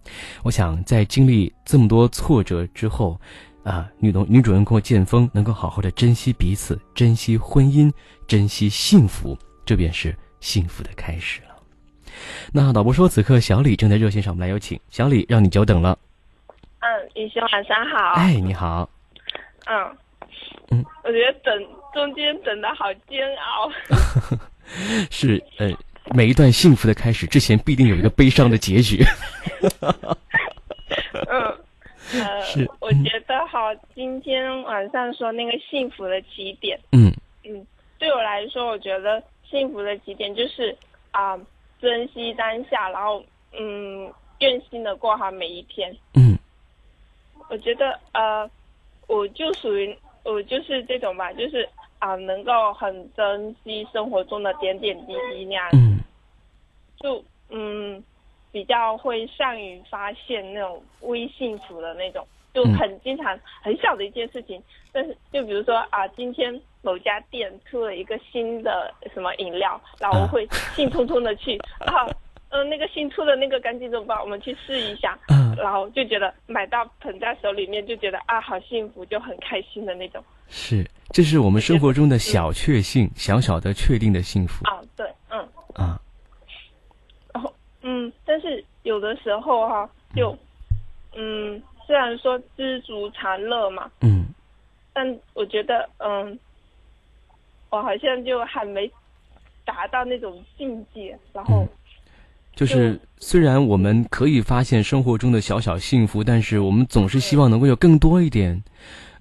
[0.43, 3.20] 我想在经历这么多挫折之后，
[3.64, 7.91] 啊，女同女主人公剑锋能够好好的珍惜彼此，珍惜婚姻，
[8.28, 9.36] 珍惜幸福，
[9.66, 11.51] 这便是幸福的开始了。
[12.53, 15.97] 那导播说，此刻小李正在热线上，我们来有请小李，让你久等了。
[16.80, 18.14] 嗯，雨欣晚上好。
[18.14, 18.89] 哎，你好。
[19.66, 19.97] 嗯。
[20.72, 20.86] 嗯。
[21.03, 23.72] 我觉得等中间等的好煎熬。
[25.12, 25.70] 是呃，
[26.16, 29.03] 每一段幸福的开始之前，必定有一个悲伤的结局。
[31.30, 31.55] 嗯。
[32.14, 32.68] 呃，是。
[32.80, 36.80] 我觉得哈，今天晚上说那个幸福的起点。
[36.91, 37.14] 嗯。
[37.43, 37.66] 嗯，
[37.99, 40.76] 对我来说，我觉得幸福的起点就是
[41.12, 41.38] 啊。
[41.82, 43.24] 珍惜当下，然后
[43.60, 45.92] 嗯，用心的过好每一天。
[46.14, 46.38] 嗯，
[47.50, 48.50] 我觉得呃，
[49.08, 51.68] 我就属于我就是这种吧，就是
[52.00, 55.70] 啊，能够很珍惜生活中的点点滴滴那样。
[55.74, 56.00] 嗯，
[57.00, 58.04] 就嗯，
[58.52, 66.62] 比较会善于发现那种微幸福的那种，就很经常很小的一件事情，但是就比如说啊，今天。
[66.84, 72.10] 某家店出了一个新的什么饮料，然后我会兴冲冲的去啊，
[72.49, 75.16] 嗯，那个新出的那个赶紧走吧，我们去试一下，
[75.56, 80.24] 然后就觉得买到捧在手里面就觉得啊，好幸福，就很开心的那种。
[80.47, 84.66] 是，这是我们生活中的小确幸，小小的确定的幸福。
[84.66, 85.39] 啊，对，嗯。
[85.76, 86.02] 啊。
[87.32, 90.36] 然后，嗯，但是有的时候哈，就，
[91.16, 91.62] 嗯，
[91.92, 94.28] 虽然说知足常乐嘛，嗯，
[94.94, 96.39] 但我觉得，嗯。
[97.70, 98.89] 我好像就还没
[99.64, 101.66] 达到那种境界，然后
[102.54, 108.62] 就是虽然我们可以发现生活中的小小幸福，但是我们总是希望能够有更多一点，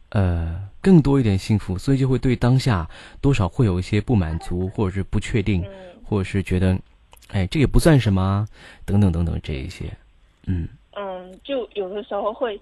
[0.08, 2.88] 呃，更多一点幸福，所以就会对当下
[3.20, 5.64] 多少会有一些不满足，或者是不确定，
[6.04, 6.76] 或者是觉得，
[7.28, 8.44] 哎，这也不算什么，
[8.84, 9.84] 等等等等这一些，
[10.46, 10.68] 嗯。
[10.92, 12.60] 嗯，就有的时候会，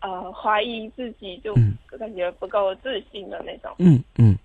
[0.00, 1.52] 呃，怀疑自己，就
[1.98, 3.74] 感觉不够自信的那种。
[3.78, 4.36] 嗯嗯，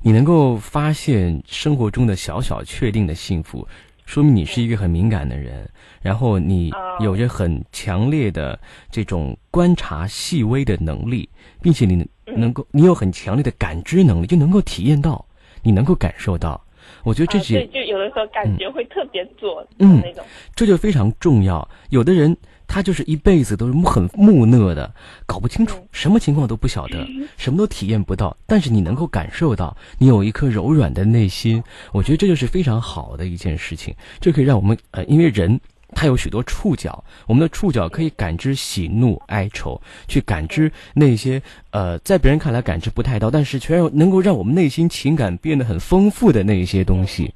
[0.00, 3.66] 你能够发现生活中的小小确定的幸福，
[4.04, 5.68] 说明你是一个很敏感的人，
[6.00, 6.70] 然后你
[7.00, 8.56] 有着很强烈的
[8.88, 11.28] 这种观察细微的能力，
[11.60, 15.26] 并且你能够，你有很强烈的感知能力，就能够体验到，
[15.60, 16.64] 你能够感受到。
[17.02, 20.24] 我觉得这些，就有的时候感觉会特别准，嗯，那种，
[20.54, 21.68] 这就非常重要。
[21.90, 22.36] 有的人。
[22.66, 24.92] 他就是一辈子都是很木讷的，
[25.24, 27.06] 搞不清楚什么情况都不晓得，
[27.36, 28.36] 什么都体验不到。
[28.46, 31.62] 但是你能够感受到，你有一颗柔软的内心，
[31.92, 33.94] 我觉得这就是非常好的一件事情。
[34.20, 35.58] 这可以让我们呃，因为人
[35.94, 41.40] 他有许多触角，我们的触角可以感知喜怒哀愁，去感知那些
[41.70, 47.32] 呃，在别人看来感知不太到，但是却能够让我们内心情感变得很丰富的那一些东西。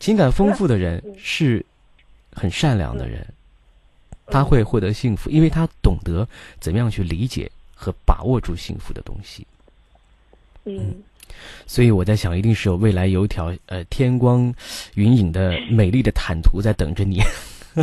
[0.00, 1.64] 情感丰富的人是
[2.32, 3.24] 很善良的人。
[4.26, 6.26] 他会获得幸福，因为他懂得
[6.60, 9.46] 怎么样去理解和把握住幸福的东西。
[10.64, 10.94] 嗯，
[11.66, 14.54] 所以我在想，一定是有未来有一条呃天光
[14.94, 17.20] 云影的美丽的坦途在等着你。
[17.74, 17.82] 谢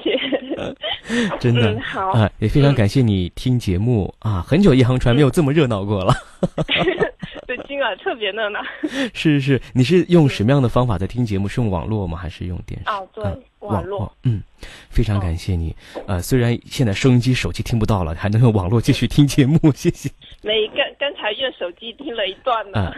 [0.00, 6.14] 谢，真的好啊，也非常感谢你听节目啊，很久一航船没有这么热闹过了。
[7.56, 8.60] 对，今晚特别热闹。
[9.12, 11.48] 是是是，你是用什么样的方法在听节目？
[11.48, 12.16] 是用网络吗？
[12.16, 12.90] 还是用电视？
[12.90, 13.24] 哦，对，
[13.60, 14.12] 网络。
[14.24, 14.42] 嗯。
[14.90, 15.74] 非常感谢你，
[16.06, 20.10] 呃，虽然现在收音机、手机听不到了，还能用网络继续听节目，谢谢。
[20.42, 22.92] 没，刚刚才用手机听了一段呢。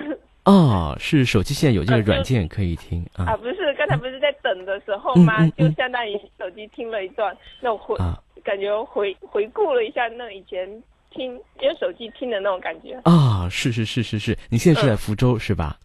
[0.45, 3.27] 哦，是手机现在有这个软件可以听啊？
[3.27, 5.49] 啊，不是，刚才不是在等的时候吗？
[5.51, 10.69] 就相当于手机听了一段，那我会感感觉回回顾了一下那以前
[11.15, 12.99] 听用手机听的那种感觉。
[13.05, 15.79] 啊，是是是是是，你现在是在福州、是吧？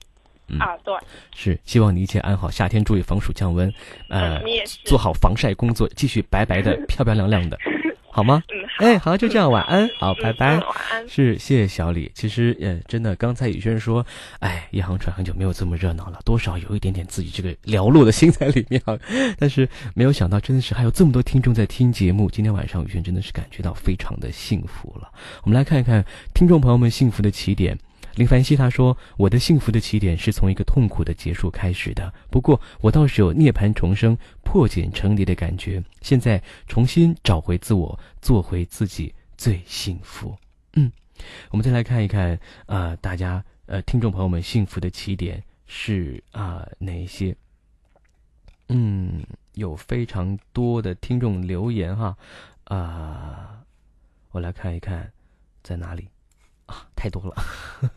[0.49, 0.95] 嗯啊，对，
[1.36, 3.69] 是，希望你一切安好，夏天注意防暑降温，
[4.09, 4.41] 呃
[4.86, 7.57] 做好防晒工作，继续白白的、 漂漂亮亮的，
[8.09, 8.41] 好吗？
[8.47, 10.59] 嗯， 哎，好，就这样，晚安，好，拜拜 嗯。
[10.59, 11.09] 晚安。
[11.09, 12.11] 是，谢谢小李。
[12.13, 14.05] 其实，呃，真的，刚才宇轩说，
[14.39, 18.97] 哎，一航船很久没有这么热闹了，多少有一点点自己这个寥落的心在里面啊。
[19.39, 22.30] 但是没有想到，真的是还有这么多听众在听节目。
[22.30, 25.09] 今天晚上，宇轩真的是感觉到非常的幸福了。
[25.43, 27.78] 我们来看一看听众朋友们幸福的起点。
[28.18, 35.84] 林凡希他说：“我的幸福的起点是从一个痛苦的结束开始的，不过我倒是有涅槃重生、破茧成蝶的感觉。
[36.01, 40.36] 现在重新找回自我，做回自己，最幸福。”
[40.74, 40.91] 嗯，
[41.51, 47.36] 我们再来看一看啊、大家呃，听众朋友们幸福的起点是啊、哪一些？
[48.70, 52.18] 嗯，有非常多的听众留言哈，
[52.63, 53.61] 啊、
[54.32, 55.11] 我来看一看
[55.61, 56.07] 在哪里
[56.68, 57.36] 啊，太多了，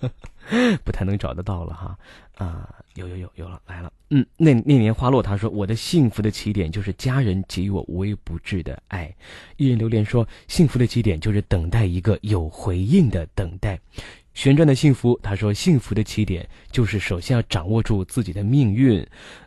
[0.82, 1.98] 不太能找得到了哈。
[2.36, 9.14] 啊，有有有有了来了，嗯，那那年花落他说我的幸福的起点就是家人给予我无微不至的爱，
[9.58, 13.78] 一人留言说幸福的起点就是等待一个有回应的等待，
[14.32, 19.06] 旋转的幸福他说幸福的起点就是首先要掌握住自己的命运，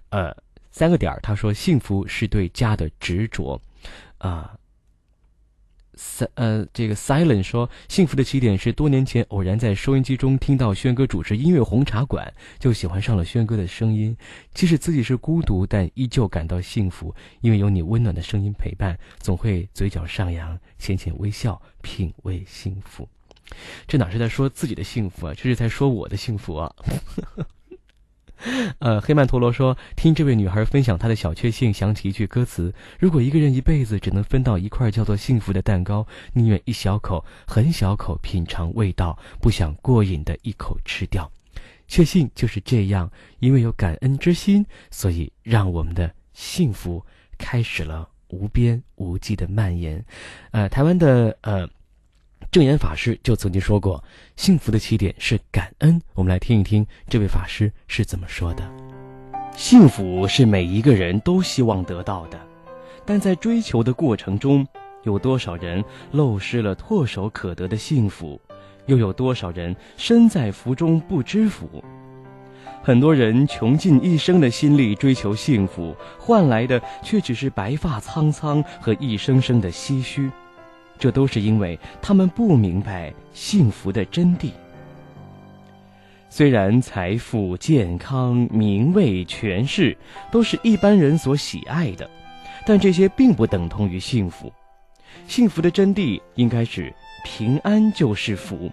[0.09, 0.31] 呃，
[0.69, 3.59] 三个点儿他说幸福是对家的执着，
[4.19, 4.55] 啊、
[6.35, 14.15] 呃，这个 Silent 说，幸福的起点是多年前偶然在收音机中听到轩哥主持音乐红茶馆，就喜欢上了轩哥的声音。
[14.53, 23.07] 即使自己是孤独，但依旧感到幸福，因为有你温暖的声音陪伴，总会嘴角上扬，浅浅微笑，品味幸福。
[23.87, 26.73] 这哪是在说自己的幸福啊，这是在说我的幸福啊！
[28.79, 41.31] 呃，黑曼陀罗说，听这位女孩分享她的小确幸，想起一句歌词：如果一个人一辈子只能分到一块叫做幸福的蛋糕，宁愿一小口、很小口品尝味道，不想过瘾的一口吃掉。
[41.87, 43.09] 确信就是这样，
[43.39, 47.05] 因为有感恩之心，所以让我们的幸福
[47.37, 50.03] 开始了无边无际的蔓延。
[50.51, 51.67] 呃，台湾的呃
[52.53, 54.03] 正言法师就曾经说过，
[54.35, 55.99] 幸福的起点是感恩。
[56.13, 58.63] 我们来听一听这位法师是怎么说的。
[59.55, 62.39] 幸福是每一个人都希望得到的，
[63.03, 64.67] 但在追求的过程中，
[65.01, 68.39] 有多少人漏失了唾手可得的幸福，
[68.85, 71.83] 又有多少人身在福中不知福？
[72.83, 80.29] 很多人穷尽一生的心力追求幸福，换来的却只是白发苍苍和一声声的唏嘘。
[81.03, 84.51] 这都是因为他们不明白幸福的真谛。
[86.29, 89.97] 虽然财富、健康、名位、权势
[90.31, 92.09] 都是一般人所喜爱的，
[92.65, 94.49] 但这些并不等同于幸福。
[95.27, 96.93] 幸福的真谛应该是
[97.25, 98.71] 平安就是福。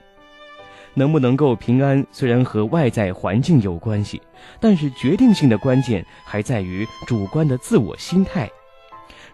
[0.94, 4.22] 能不能够平安，虽然和外在环境有关系，
[4.60, 8.48] 但是决定性的关键还在于主观的自我心态。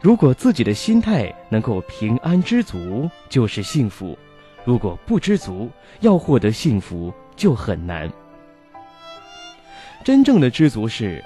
[0.01, 4.17] 如果自己的心态能够平安知足，就是幸福；
[4.65, 5.71] 如果不知足，
[6.01, 8.11] 要获得幸福就很难。
[10.05, 11.25] 真正的知足是，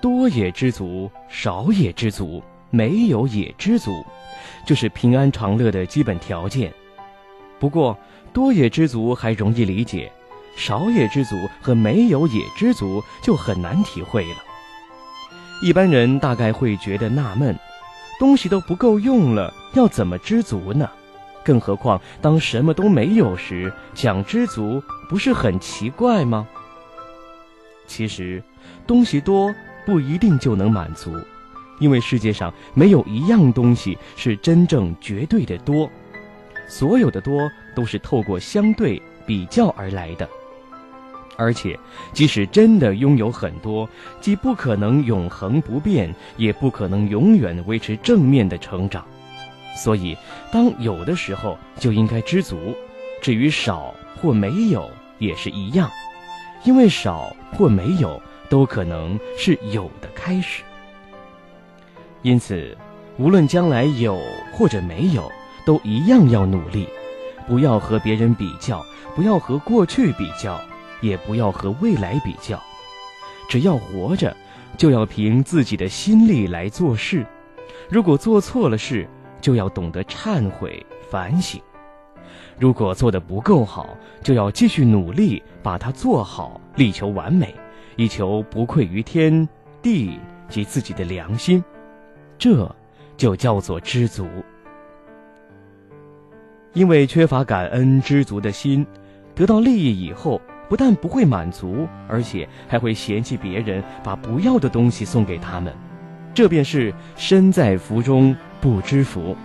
[0.00, 4.04] 多也知足，少也知足，没有也知足，
[4.64, 6.72] 这是平安长乐的基本条件。
[7.58, 7.98] 不过，
[8.32, 10.12] 多也知足还容易理解，
[10.56, 14.36] 少也知足和没有也知足就很难体会了。
[15.62, 17.58] 一般人大概会觉得纳闷。
[18.20, 20.88] 东西都不够用了，要怎么知足呢？
[21.42, 26.46] 更何况当什么都没有时，讲知足不是很奇怪吗？
[27.86, 28.42] 其实，
[28.86, 29.52] 东西多
[29.86, 31.10] 不一定就能满足，
[31.78, 35.90] 因为世界上没有一样东西是真正绝对的多，
[36.68, 40.28] 所有的多都是透过相对比较而来的。
[41.40, 41.74] 而且，
[42.12, 43.88] 即使真的拥有很多，
[44.20, 49.02] 既不可能永恒不变，也不可能永远维持正面的成长。
[49.74, 50.14] 所以，
[50.52, 52.56] 当有的时候就应该知足；
[53.22, 55.90] 至于少或没有，也是一样，
[56.64, 58.20] 因为少或没有
[58.50, 60.62] 都可能是有的开始。
[62.20, 62.76] 因此，
[63.16, 64.20] 无论将来有
[64.52, 65.32] 或者没有，
[65.64, 66.86] 都一样要努力，
[67.48, 68.84] 不要和别人比较，
[69.16, 70.60] 不要和过去比较。
[71.00, 72.60] 也不要和未来比较，
[73.48, 74.36] 只要活着，
[74.76, 77.26] 就要凭自己的心力来做事。
[77.88, 79.08] 如果做错了事，
[79.40, 81.60] 就要懂得忏悔反省；
[82.58, 87.54] 如果做得不够好，就要继续努力把它做好，力求完美，
[87.96, 89.48] 以求不愧于天
[89.82, 91.62] 地及自己的良心。
[92.38, 92.70] 这
[93.16, 94.26] 就叫做知足。
[96.72, 98.86] 因为缺乏感恩知足的心，
[99.34, 100.40] 得到利益以后，
[100.70, 105.74] 不但不会满足，而且还会嫌弃别人把不要的东西送给他们，
[106.32, 109.36] 这便是身在福中不知福。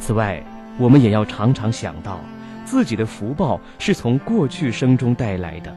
[0.00, 0.42] 此外，
[0.78, 2.18] 我们也要常常想到，
[2.64, 5.72] 自己的福报是从过去生中带来的，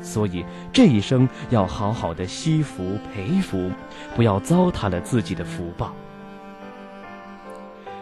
[0.00, 3.70] 所以这一生要好好的惜福培福，
[4.16, 5.92] 不要糟蹋了自己的福报。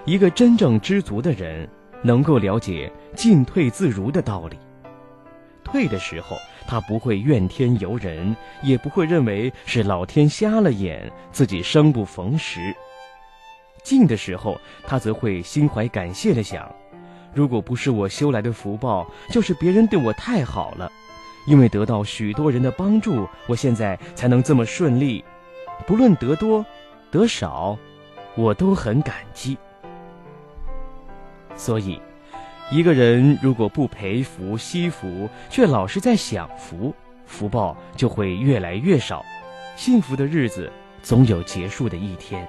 [0.05, 1.69] 一个真正知足的人，
[2.05, 4.57] 能够了解进退自如的道理。
[5.61, 6.37] 退的时候，
[6.67, 12.61] 他不会怨天尤人，也不会认为是老天瞎了眼，自己生不逢时；
[13.83, 16.71] 进的时候，他则会心怀感谢的想：
[17.33, 20.91] 如果不是我修来的福报，就是别人对我太好了，
[21.47, 25.25] 因为得到许多人的帮助，我现在才能这么顺利。
[25.87, 26.65] 不论得多，
[27.11, 27.79] 得少，
[28.35, 29.57] 我都很感激。
[31.57, 32.01] 所以，
[32.73, 36.95] 一个人如果不培福惜福，却老是在享福，
[37.27, 39.25] 福报就会越来越少，
[39.75, 40.71] 幸福的日子
[41.03, 42.47] 总有结束的一天。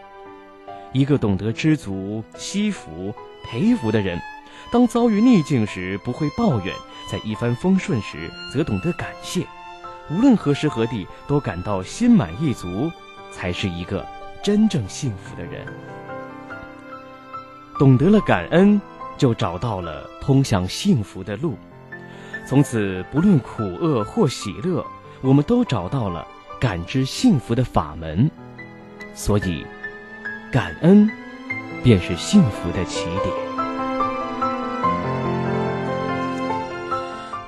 [0.92, 3.12] 一个懂得知足、惜福、
[3.44, 4.20] 培福的人，
[4.72, 6.76] 当遭遇逆境时不会抱怨，
[7.10, 9.44] 在一帆风顺时则懂得感谢，
[10.12, 12.92] 无论何时何地都感到心满意足，
[13.32, 14.06] 才是一个
[14.44, 15.66] 真正幸福的人。
[17.80, 18.80] 懂得了感恩。
[19.22, 21.56] 就找到了通向幸福的路，
[22.48, 24.84] 从此不论苦厄或喜乐，
[25.22, 26.28] 我们都找到了
[26.60, 28.28] 感知幸福的法门。
[29.14, 29.64] 所以，
[30.52, 31.08] 感恩
[31.84, 33.28] 便是幸福的起点。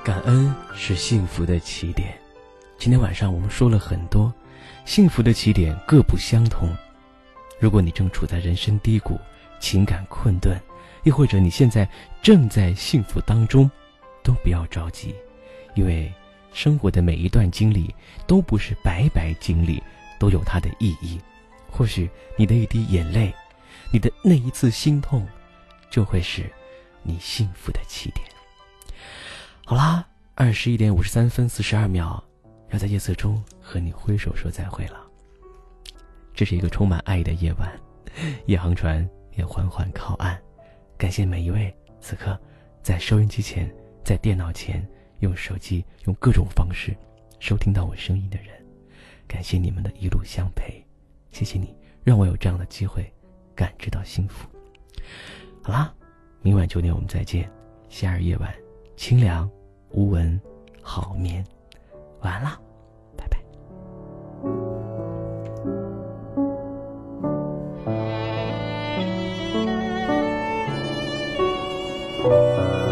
[0.04, 2.16] 感恩是幸福的起点。
[2.78, 4.32] 今天晚上我们说了很多，
[4.84, 6.68] 幸福的起点各不相同。
[7.58, 9.18] 如果你正处在人生低谷，
[9.58, 10.56] 情感困顿。
[11.04, 11.88] 亦或者你现在
[12.20, 13.70] 正在幸福当中，
[14.22, 15.14] 都不要着急，
[15.74, 16.12] 因为
[16.52, 17.94] 生活的每一段经历
[18.26, 19.82] 都不是白白经历，
[20.18, 21.20] 都有它的意义。
[21.70, 23.32] 或许你的一滴眼泪，
[23.92, 25.26] 你的那一次心痛，
[25.90, 26.50] 就会是
[27.02, 28.26] 你幸福的起点。
[29.66, 32.22] 好啦，二十一点五十三分四十二秒，
[32.70, 35.00] 要在夜色中和你挥手说再会了。
[36.32, 37.68] 这是一个充满爱的夜晚，
[38.46, 40.40] 夜航船也缓缓靠岸。
[40.96, 42.38] 感谢每一位此刻
[42.82, 43.72] 在收音机前、
[44.04, 44.86] 在电脑前
[45.20, 46.96] 用手机、用各种方式
[47.38, 48.48] 收听到我声音的人，
[49.26, 50.82] 感谢你们的一路相陪，
[51.30, 53.12] 谢谢你让我有这样的机会
[53.54, 54.48] 感知到幸福。
[55.62, 55.92] 好啦，
[56.42, 57.50] 明晚九点我们再见。
[57.88, 58.52] 夏日夜晚，
[58.96, 59.48] 清凉
[59.90, 60.40] 无蚊，
[60.82, 61.44] 好眠，
[62.20, 62.60] 晚安啦。
[63.16, 63.38] 拜拜
[72.24, 72.83] Música